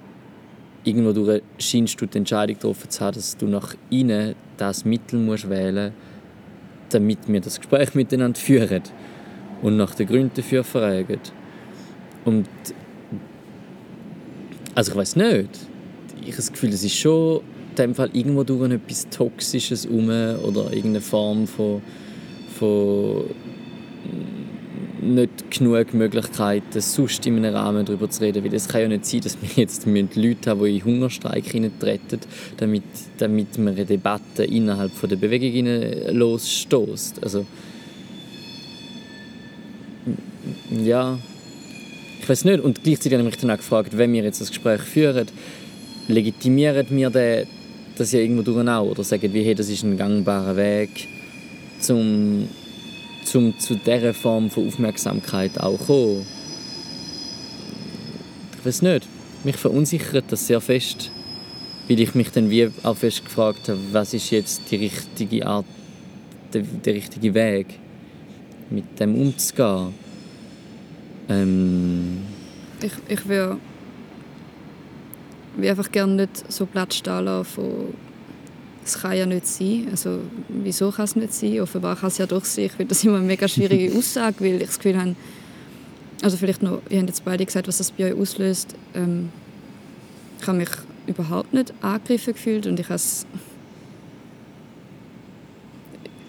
[0.84, 5.50] irgendwo scheinst du die Entscheidung getroffen zu haben, dass du nach innen das Mittel musst
[5.50, 8.82] wählen musst, damit wir das Gespräch miteinander führen
[9.62, 11.20] und nach den Gründen dafür fragen.
[12.24, 12.48] Und
[14.74, 15.50] also ich weiß nicht.
[16.22, 17.42] Ich habe das Gefühl, es ist schon
[17.72, 21.82] in dem Fall irgendwo durch etwas Toxisches um oder irgendeine Form von,
[22.58, 23.26] von
[25.02, 28.44] nicht genug Möglichkeiten, sonst in einem Rahmen darüber zu reden.
[28.44, 31.46] Weil es kann ja nicht sein, dass wir jetzt Leute haben, die in Hungerstreik
[31.80, 32.20] treten,
[32.58, 32.84] damit,
[33.18, 37.24] damit man eine Debatte innerhalb der Bewegung losstößt.
[37.24, 37.46] Also,
[40.84, 41.20] ja,
[42.20, 42.60] ich weiß nicht.
[42.62, 45.28] Und gleichzeitig habe ich mich dann auch gefragt, wenn wir jetzt das Gespräch führen,
[46.08, 47.48] legitimieren wir den,
[47.98, 51.08] das ja irgendwo durch auch oder sagen wir, hey, das ist ein gangbarer Weg,
[51.90, 52.48] um
[53.24, 56.26] zum zu dieser Form von Aufmerksamkeit auch kommen.
[58.60, 59.08] Ich weiß nicht.
[59.44, 61.12] Mich verunsichert das sehr fest,
[61.88, 65.66] weil ich mich dann wie auch fest gefragt habe, was ist jetzt die richtige Art,
[66.52, 67.68] der, der richtige Weg,
[68.72, 69.94] mit dem umzugehen.
[71.30, 72.20] Ähm
[72.82, 73.58] ich, ich würde
[75.64, 77.94] einfach gerne nicht so Platz stehen lassen von
[78.84, 79.88] es kann ja nicht sein.
[79.90, 81.60] Also, wieso kann es nicht sein?
[81.60, 82.66] Offenbar kann es ja doch sein.
[82.66, 85.16] Ich finde das immer eine mega schwierige Aussage, weil ich das Gefühl habe,
[86.22, 88.76] also vielleicht noch, ihr habt jetzt beide gesagt, was das bei euch auslöst.
[88.94, 89.30] Ähm,
[90.40, 90.70] ich habe mich
[91.08, 93.02] überhaupt nicht angegriffen gefühlt und ich habe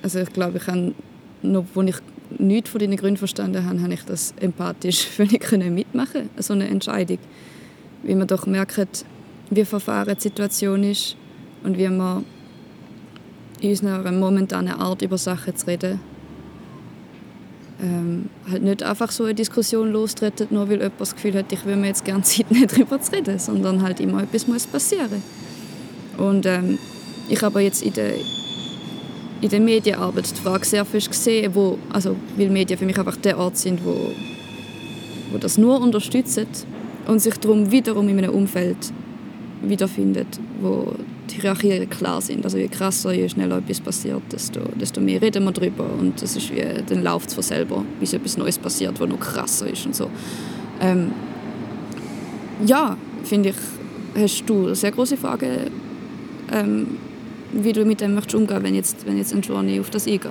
[0.02, 0.94] also ich glaube, ich habe
[1.42, 1.96] noch, als ich
[2.38, 5.26] nichts von deinen Gründen verstanden habe, habe ich das empathisch für
[5.70, 7.18] mitmachen so eine Entscheidung.
[8.02, 9.04] Wie man doch merkt,
[9.50, 11.16] wie verfahren die Situation ist
[11.62, 12.24] und wie man
[13.60, 16.00] in unserer momentanen Art über Sachen zu reden.
[17.82, 21.64] Ähm, halt nicht einfach so eine Diskussion lostreten, nur weil jemand das Gefühl hat, ich
[21.66, 25.22] will mir jetzt gerne Zeit nehmen, darüber zu reden, sondern halt immer etwas muss passieren.
[26.16, 26.78] Und ähm,
[27.28, 28.14] ich habe jetzt in der,
[29.40, 33.16] in der Medienarbeit die Frage sehr fest gesehen, wo, also, weil Medien für mich einfach
[33.16, 34.12] der Ort sind, wo,
[35.30, 36.46] wo das nur unterstützen
[37.06, 38.92] und sich darum wiederum in einem Umfeld
[39.62, 40.94] wiederfindet, wo
[41.30, 42.44] die Hierarchien klar sind.
[42.44, 46.36] Also je krasser, je schneller etwas passiert, desto, desto mehr reden wir darüber und das
[46.36, 49.86] ist wie, dann läuft es von selber, bis etwas Neues passiert, was noch krasser ist
[49.86, 50.10] und so.
[50.80, 51.12] Ähm,
[52.64, 53.56] ja, finde ich,
[54.20, 55.70] hast du sehr große Frage,
[56.52, 56.98] ähm,
[57.52, 60.30] wie du mit dem möchtest umgehen, wenn jetzt, wenn jetzt ein Journey auf das eingeht.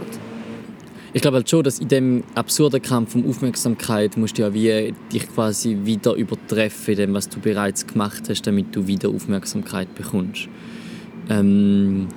[1.13, 4.93] Ich glaube halt schon, dass in dem absurden Kampf um Aufmerksamkeit musst du ja wie
[5.13, 9.95] dich quasi wieder übertreffen in dem, was du bereits gemacht hast, damit du wieder Aufmerksamkeit
[9.95, 10.49] bekommst.
[11.29, 12.07] Ähm,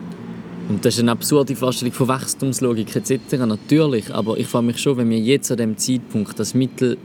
[0.69, 3.37] und das ist eine absurde Vorstellung von Wachstumslogik etc.
[3.47, 6.99] Natürlich, aber ich frage mich schon, wenn wir jetzt an dem Zeitpunkt das Mittel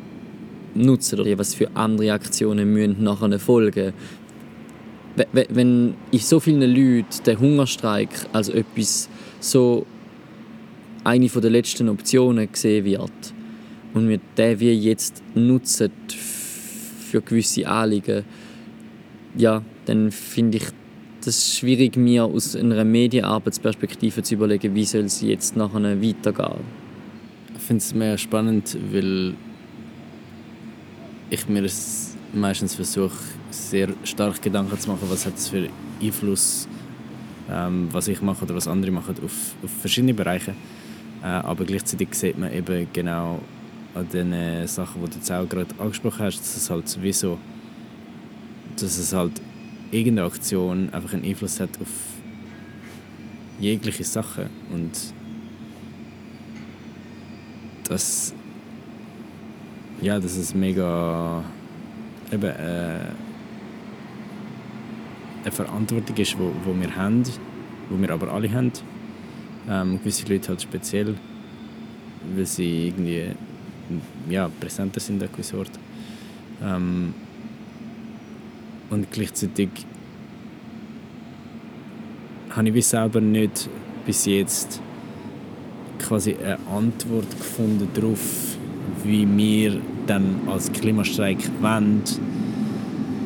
[0.73, 3.93] nutzen oder was für andere Aktionen müssen nachher folgen
[5.15, 9.09] wenn in so vielen Leuten der Hungerstreik als etwas
[9.39, 9.85] so
[11.03, 13.33] eine der letzten Optionen gesehen wird
[13.93, 15.91] und wir den wie jetzt nutzen
[17.09, 18.23] für gewisse Anliegen,
[19.37, 20.65] ja, dann finde ich
[21.23, 26.59] das schwierig, mir aus einer Medienarbeitsperspektive zu überlegen, wie soll sie jetzt nachher weitergehen.
[27.55, 29.35] Ich finde es mehr spannend, weil
[31.29, 31.65] ich mir
[32.33, 33.15] meistens versuche,
[33.53, 35.69] sehr stark Gedanken zu machen, was hat es für
[36.01, 36.67] Einfluss,
[37.49, 40.55] ähm, was ich mache oder was andere machen, auf, auf verschiedene Bereiche.
[41.21, 43.39] Äh, aber gleichzeitig sieht man eben genau
[43.93, 47.37] an den Sachen, die du jetzt auch gerade angesprochen hast, dass es halt sowieso,
[48.75, 49.39] dass es halt
[49.91, 51.87] irgendeine Aktion einfach einen Einfluss hat auf
[53.59, 54.91] jegliche Sachen und
[57.87, 58.33] das
[60.01, 61.43] ja, dass es mega
[62.31, 62.99] eben äh,
[65.43, 67.23] eine Verantwortung ist, wo, wo wir haben,
[67.89, 68.71] wo wir aber alle haben.
[69.69, 71.15] Ähm, gewisse Leute halt speziell,
[72.35, 73.27] weil sie irgendwie
[74.29, 75.79] ja, präsenter sind an gewissen Orten.
[76.63, 77.13] Ähm,
[78.89, 79.69] und gleichzeitig
[82.51, 83.69] habe ich wie selber nicht
[84.05, 84.81] bis jetzt
[85.99, 88.57] quasi eine Antwort gefunden darauf,
[89.03, 92.03] wie wir dann als Klimastreik wollen,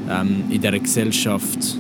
[0.10, 1.78] ähm, in dieser Gesellschaft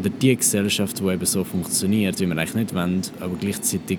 [0.00, 3.98] oder die Gesellschaft, die eben so funktioniert, wie wir eigentlich nicht wollen, aber gleichzeitig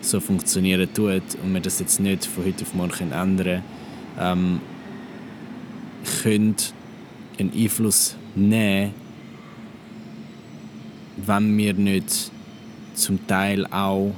[0.00, 3.62] so funktionieren tut und wir das jetzt nicht von heute auf morgen ändern können,
[4.18, 4.60] ähm,
[6.22, 6.56] können
[7.38, 8.94] einen Einfluss nehmen,
[11.24, 12.30] wenn wir nicht
[12.94, 14.14] zum Teil auch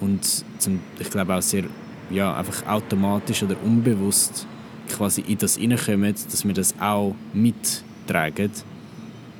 [0.00, 1.64] und zum, ich glaube auch sehr
[2.10, 4.46] ja, einfach automatisch oder unbewusst
[4.88, 8.50] quasi in das hineinkommen, dass wir das auch mittragen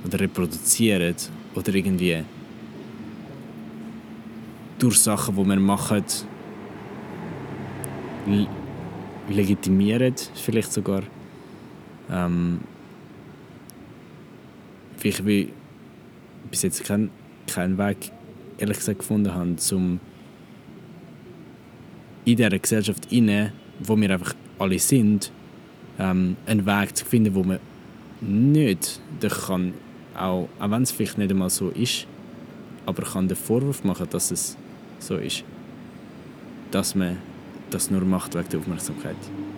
[0.05, 1.15] oder reproduzieren
[1.55, 2.23] oder irgendwie
[4.79, 6.05] durch Sachen, die wir machen,
[9.29, 11.03] legitimieren, vielleicht sogar.
[12.11, 12.61] Ähm,
[15.03, 15.53] ich wie
[16.51, 17.11] bis jetzt keinen
[17.47, 18.11] kein Weg
[18.59, 20.01] ehrlich gesagt gefunden habe, um
[22.25, 25.31] in dieser Gesellschaft inne, wo wir einfach alle sind,
[25.99, 27.59] ähm, einen Weg zu finden, wo man
[28.23, 29.01] nicht
[29.47, 29.75] kann,
[30.17, 32.07] auch, auch wenn es vielleicht nicht einmal so ist,
[32.87, 34.57] aber kann den Vorwurf machen, dass es
[34.99, 35.45] so ist,
[36.71, 37.19] dass man
[37.71, 39.17] das nur macht wegen der Aufmerksamkeit.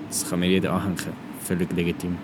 [0.08, 0.96] Das kann mir jeder anhängen,
[1.42, 2.16] völlig legitim.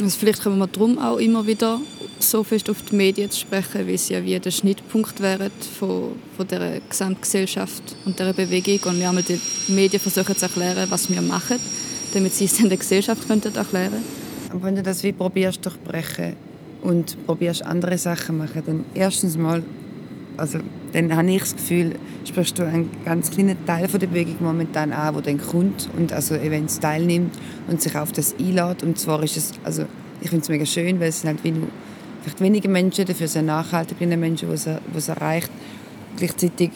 [0.00, 1.78] Also vielleicht kommen wir darum auch immer wieder
[2.18, 6.12] so fest auf die Medien zu sprechen, weil sie ja wie der Schnittpunkt wären von,
[6.36, 9.38] von der Gesamtgesellschaft und der Bewegung und wir einmal die
[9.68, 11.58] Medien versuchen zu erklären, was wir machen,
[12.14, 14.02] damit sie es in der Gesellschaft könnten erklären
[14.48, 14.64] könnten.
[14.64, 16.34] Wenn du das wie probierst durchbrechen
[16.82, 19.62] und probierst andere Sachen machen, dann erstens mal,
[20.36, 20.58] also
[20.92, 24.92] dann habe ich das Gefühl, sprichst du einen ganz kleinen Teil von der Bewegung momentan
[24.92, 27.36] an, der dann kommt und also Events teilnimmt
[27.68, 28.82] und sich auf das einlädt.
[28.82, 29.84] Und zwar ist es, also
[30.20, 31.68] ich finde es mega schön, weil es sind halt wie nur
[32.22, 35.50] vielleicht wenige Menschen, dafür sehr nachhaltig viele Menschen, die es, die es erreicht.
[36.16, 36.70] Gleichzeitig,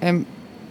[0.00, 0.26] ähm,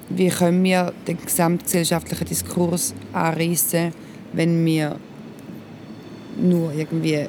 [0.09, 3.91] wie können wir den gesamtgesellschaftlichen Diskurs anreißen,
[4.33, 4.97] wenn wir
[6.39, 7.27] nur irgendwie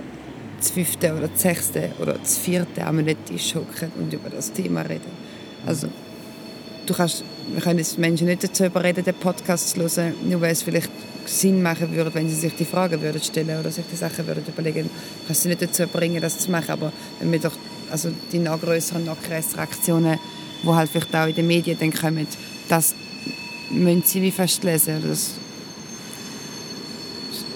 [0.62, 4.82] das fünfte oder das sechste oder das vierte am Tisch hocken und über das Thema
[4.82, 5.10] reden.
[5.66, 5.88] Also,
[6.86, 10.52] du kannst, wir können jetzt Menschen nicht dazu überreden, den Podcast zu hören, nur weil
[10.52, 10.90] es vielleicht
[11.26, 14.44] Sinn machen würde, wenn sie sich die Fragen würden stellen oder sich die Sachen würden
[14.46, 14.88] überlegen,
[15.26, 16.70] kannst du nicht dazu bringen, das zu machen.
[16.70, 17.52] Aber wenn wir doch
[17.90, 20.18] also die noch größeren, noch krasseren Aktionen,
[20.62, 22.26] die halt vielleicht auch in den Medien dann kommen,
[22.68, 22.94] das
[23.70, 25.02] müssen sie wie festlesen.
[25.06, 25.34] Das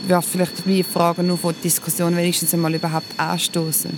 [0.09, 3.90] wirft vielleicht wie Fragen auf, die Diskussion wenigstens einmal überhaupt anstoßen.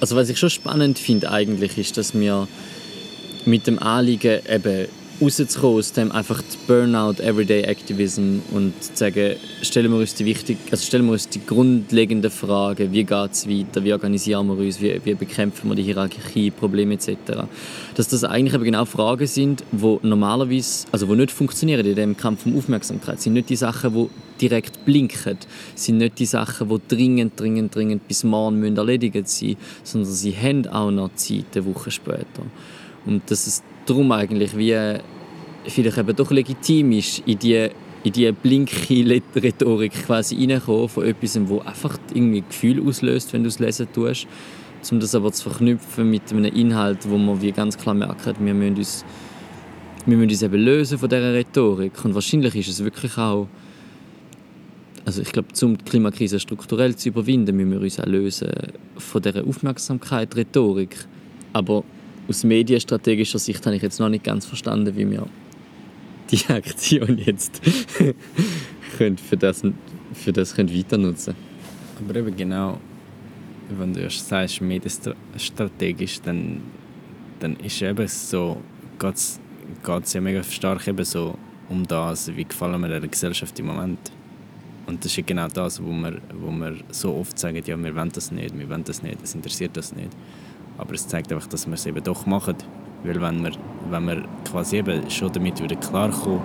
[0.00, 2.48] Also was ich schon spannend finde eigentlich, ist, dass wir
[3.44, 4.88] mit dem Anliegen eben
[5.20, 10.56] rauszukommen aus dem einfach Burnout, Everyday Activism und zu sagen, stellen wir uns die, wichtig,
[10.70, 14.80] also stellen wir uns die grundlegenden Fragen, wie geht es weiter, wie organisieren wir uns,
[14.80, 17.16] wie, wie bekämpfen wir die Hierarchie, Probleme etc.
[17.94, 22.16] Dass das eigentlich eben genau Fragen sind, die normalerweise, also die nicht funktionieren in dem
[22.16, 24.08] Kampf um Aufmerksamkeit, sind nicht die Sachen, die
[24.40, 25.36] direkt blinken,
[25.74, 30.34] sind nicht die Sachen, die dringend, dringend, dringend bis morgen müssen erledigt sein sondern sie
[30.34, 32.42] haben auch noch Zeit, eine Woche später.
[33.06, 34.98] Und dass es darum eigentlich wie
[35.66, 37.68] vielleicht eben doch legitim ist, in die
[38.02, 38.74] in diese blinke
[39.36, 44.26] Rhetorik quasi reinkommen von etwas, wo einfach irgendwie Gefühl auslöst, wenn du es lesen tust,
[44.90, 48.54] um das aber zu verknüpfen mit einem Inhalt, wo man wie ganz klar merkt, wir
[48.54, 49.04] müssen uns,
[50.06, 53.48] wir müssen uns eben lösen von dieser Rhetorik und wahrscheinlich ist es wirklich auch
[55.04, 58.50] also ich glaube, um die Klimakrise strukturell zu überwinden, müssen wir uns auch lösen
[58.96, 60.94] von dieser Aufmerksamkeit, Rhetorik.
[61.52, 61.84] Aber
[62.30, 65.26] aus medienstrategischer Sicht habe ich jetzt noch nicht ganz verstanden, wie wir
[66.30, 67.60] die Aktion jetzt
[68.96, 69.62] für das,
[70.14, 71.34] für das können weiter nutzen
[71.98, 72.78] Aber eben genau,
[73.76, 76.62] wenn du sagst, medienstrategisch, dann,
[77.40, 78.62] dann ist eben so,
[78.98, 81.36] geht es ja mega stark eben so
[81.68, 83.98] um das, wie gefallen wir der Gesellschaft im Moment.
[84.86, 88.10] Und das ist genau das, wo wir, wo wir so oft sagen, ja, wir wollen
[88.12, 90.10] das nicht, wir wollen das nicht, es interessiert das nicht.
[90.78, 92.56] Aber es zeigt einfach, dass wir es eben doch machen.
[93.04, 93.52] Weil wenn wir,
[93.90, 96.40] wenn wir quasi eben schon damit wieder klarkommen,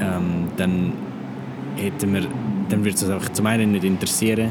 [0.00, 0.92] ähm, dann
[1.76, 4.50] dann würde es uns einfach zum einen nicht interessieren,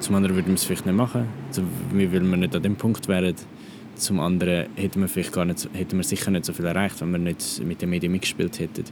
[0.00, 1.26] zum anderen würden wir es vielleicht nicht machen,
[1.92, 3.34] weil wir nicht an dem Punkt wären.
[3.96, 7.10] Zum anderen hätten wir vielleicht gar nicht, hätten wir sicher nicht so viel erreicht, wenn
[7.10, 8.84] wir nicht mit den Medien mitgespielt hätten.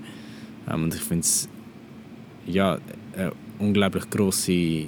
[0.69, 1.49] Ähm, und ich finde es
[2.47, 2.79] ja,
[3.17, 4.87] eine unglaublich grosse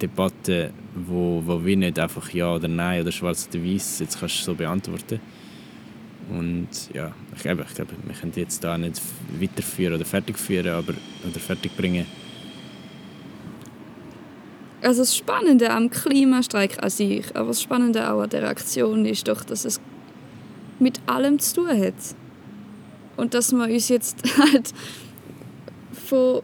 [0.00, 4.40] Debatte, wo, wo wie nicht einfach ja oder nein oder schwarz oder weiß jetzt kannst
[4.40, 5.20] du so beantworten.
[6.30, 9.00] Und ja, ich glaube, ich glaube, wir können jetzt da nicht
[9.40, 10.36] weiterführen oder fertig
[10.66, 10.94] aber,
[11.28, 12.06] oder fertig bringen.
[14.82, 19.28] Also das Spannende am Klimastreik an sich, aber das Spannende auch an der Aktion ist
[19.28, 19.80] doch, dass es
[20.78, 21.94] mit allem zu tun hat.
[23.16, 24.72] Und dass wir uns jetzt halt
[25.92, 26.42] von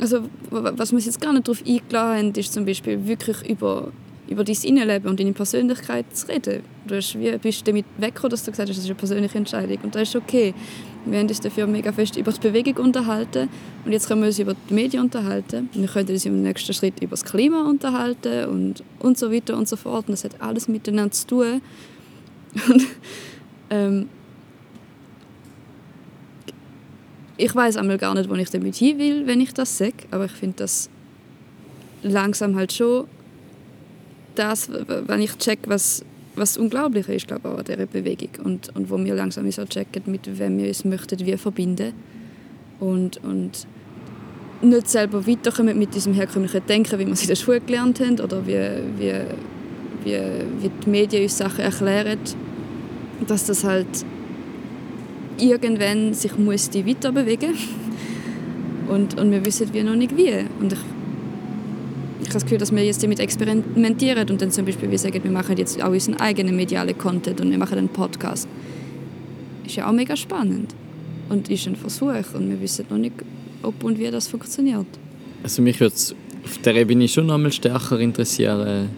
[0.00, 3.92] also was wir jetzt gar nicht darauf eingeladen haben, ist zum Beispiel wirklich über,
[4.28, 6.62] über dein Innenleben und deine Persönlichkeit zu reden.
[6.86, 9.78] Du hast, wie bist damit weggekommen, dass du gesagt hast, das ist eine persönliche Entscheidung.
[9.82, 10.54] Und das ist okay.
[11.04, 13.48] Wir haben uns dafür mega fest über die Bewegung unterhalten
[13.84, 15.70] und jetzt können wir uns über die Medien unterhalten.
[15.72, 19.68] Wir können uns im nächsten Schritt über das Klima unterhalten und, und so weiter und
[19.68, 20.08] so fort.
[20.08, 21.62] Und das hat alles miteinander zu tun.
[22.68, 22.86] Und,
[23.70, 24.08] ähm,
[27.40, 30.26] ich weiß einmal gar nicht, wo ich damit hin will, wenn ich das sage, aber
[30.26, 30.90] ich finde das
[32.02, 33.06] langsam halt schon
[34.34, 38.90] das, wenn ich check, was, was unglaublich ist, glaube ich, an dieser Bewegung und, und
[38.90, 41.92] wo wir langsam so checken, mit wem wir uns möchten wir verbinden
[42.78, 43.66] und, und
[44.62, 48.20] nicht selber weiterkommen mit diesem herkömmlichen Denken, wie wir es in der Schule gelernt haben
[48.20, 48.58] oder wie,
[48.98, 49.14] wie,
[50.04, 50.18] wie,
[50.60, 52.18] wie die Medien uns Sachen erklären,
[53.26, 54.04] dass das halt
[55.40, 57.54] irgendwann sich muss die weiter bewegen
[58.88, 60.78] und, und wir wissen wie noch nicht wie und ich,
[62.20, 65.22] ich habe das Gefühl, dass wir jetzt damit experimentieren und dann zum Beispiel wir sagen,
[65.22, 68.48] wir machen jetzt auch unseren eigenen medialen Content und wir machen einen Podcast
[69.70, 70.74] ist ja auch mega spannend
[71.28, 73.14] und ist ein Versuch und wir wissen noch nicht,
[73.62, 74.86] ob und wie das funktioniert.
[75.42, 76.14] Also mich würde es
[76.44, 78.88] auf der Ebene schon noch mal stärker interessieren.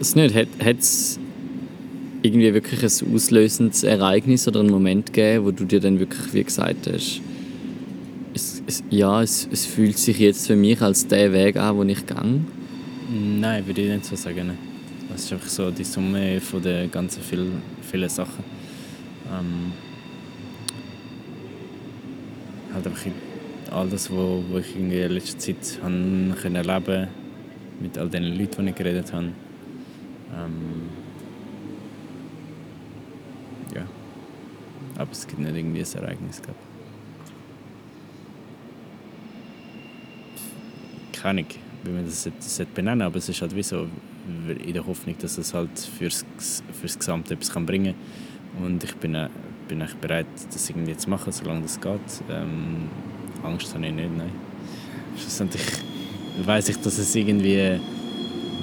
[0.00, 1.18] Es nicht, hat es
[2.26, 6.44] irgendwie wirklich ein auslösendes Ereignis oder einen Moment gegeben, wo du dir dann wirklich, wie
[6.44, 7.20] gesagt hast,
[8.34, 11.88] es, es, ja, es, es fühlt sich jetzt für mich als der Weg an, den
[11.90, 12.40] ich gehe?
[13.40, 14.50] Nein, würde ich nicht so sagen.
[15.14, 18.44] Es ist einfach so die Summe von den ganzen vielen, vielen Sachen.
[19.32, 19.72] Ähm,
[22.74, 23.06] halt einfach
[23.70, 27.08] all das, was ich in der letzten Zeit haben können erleben
[27.80, 29.26] mit all den Leuten, die ich geredet habe.
[30.34, 30.95] Ähm,
[34.96, 36.42] Aber es gibt nicht irgendwie ein Ereignis.
[36.42, 36.56] Glaub.
[41.12, 41.50] Keine Ahnung,
[41.84, 43.86] wie man das jetzt benennen aber es ist halt wie so
[44.48, 46.24] in der Hoffnung, dass es halt fürs,
[46.80, 47.94] fürs Gesamte etwas kann bringen
[48.56, 48.64] kann.
[48.66, 49.28] Und ich bin, äh,
[49.68, 52.00] bin echt bereit, das irgendwie zu machen, solange das geht.
[52.30, 52.88] Ähm,
[53.42, 54.30] Angst habe ich nicht, nein.
[55.16, 55.62] Schlussendlich
[56.44, 57.78] weiß ich, dass es irgendwie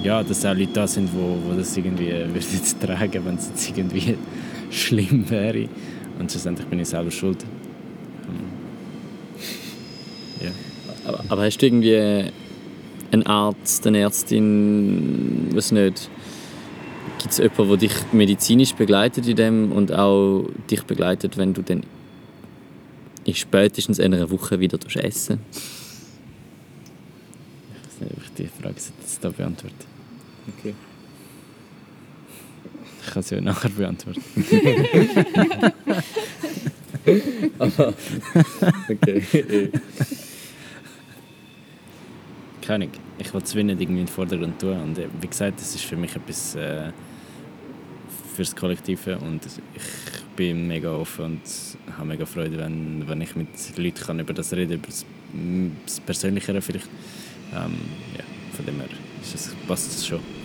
[0.02, 3.48] ja, dass auch Leute da sind, wo, wo das irgendwie würde jetzt tragen, wenn es
[3.48, 4.16] jetzt irgendwie
[4.70, 5.68] schlimm wäre.
[6.18, 7.44] Und schlussendlich bin ich selber schuld.
[10.40, 10.50] Ja.
[11.06, 12.30] Aber, aber hast du irgendwie
[13.10, 16.10] einen Arzt, eine Ärztin, was nicht?
[17.18, 21.62] Gibt es jemanden, der dich medizinisch begleitet in dem und auch dich begleitet, wenn du
[21.62, 21.84] dann
[23.24, 25.38] in spätestens einer Woche wieder essen
[27.72, 29.74] Ich weiß nicht, ob ich die Frage jetzt hier beantworte.
[30.58, 30.74] Okay.
[33.14, 34.20] Ich kann sie ja nachher beantworten.
[37.60, 37.94] Aber,
[38.90, 39.70] okay.
[42.60, 42.88] Keine.
[43.18, 44.80] Ich will es nicht irgendwie in den Vordergrund tun.
[44.80, 46.90] Und äh, wie gesagt, das ist für mich etwas äh,
[48.34, 51.42] fürs Kollektive und ich bin mega offen und
[51.96, 55.06] habe mega Freude, wenn, wenn ich mit Leuten kann über das reden über das,
[55.86, 56.88] das Persönlichere vielleicht.
[57.52, 57.78] Ähm,
[58.18, 58.24] ja,
[58.56, 58.88] von dem her
[59.22, 60.43] ist es, passt es schon.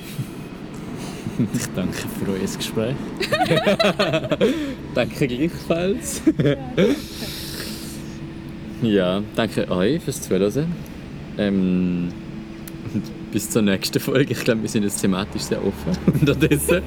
[1.54, 2.96] Ich danke für euer Gespräch.
[4.94, 6.22] danke gleichfalls.
[8.82, 10.68] ja, danke euch fürs Zuhören.
[11.38, 12.10] Ähm,
[13.32, 14.34] bis zur nächsten Folge.
[14.34, 16.84] Ich glaube, wir sind jetzt thematisch sehr offen unterdessen.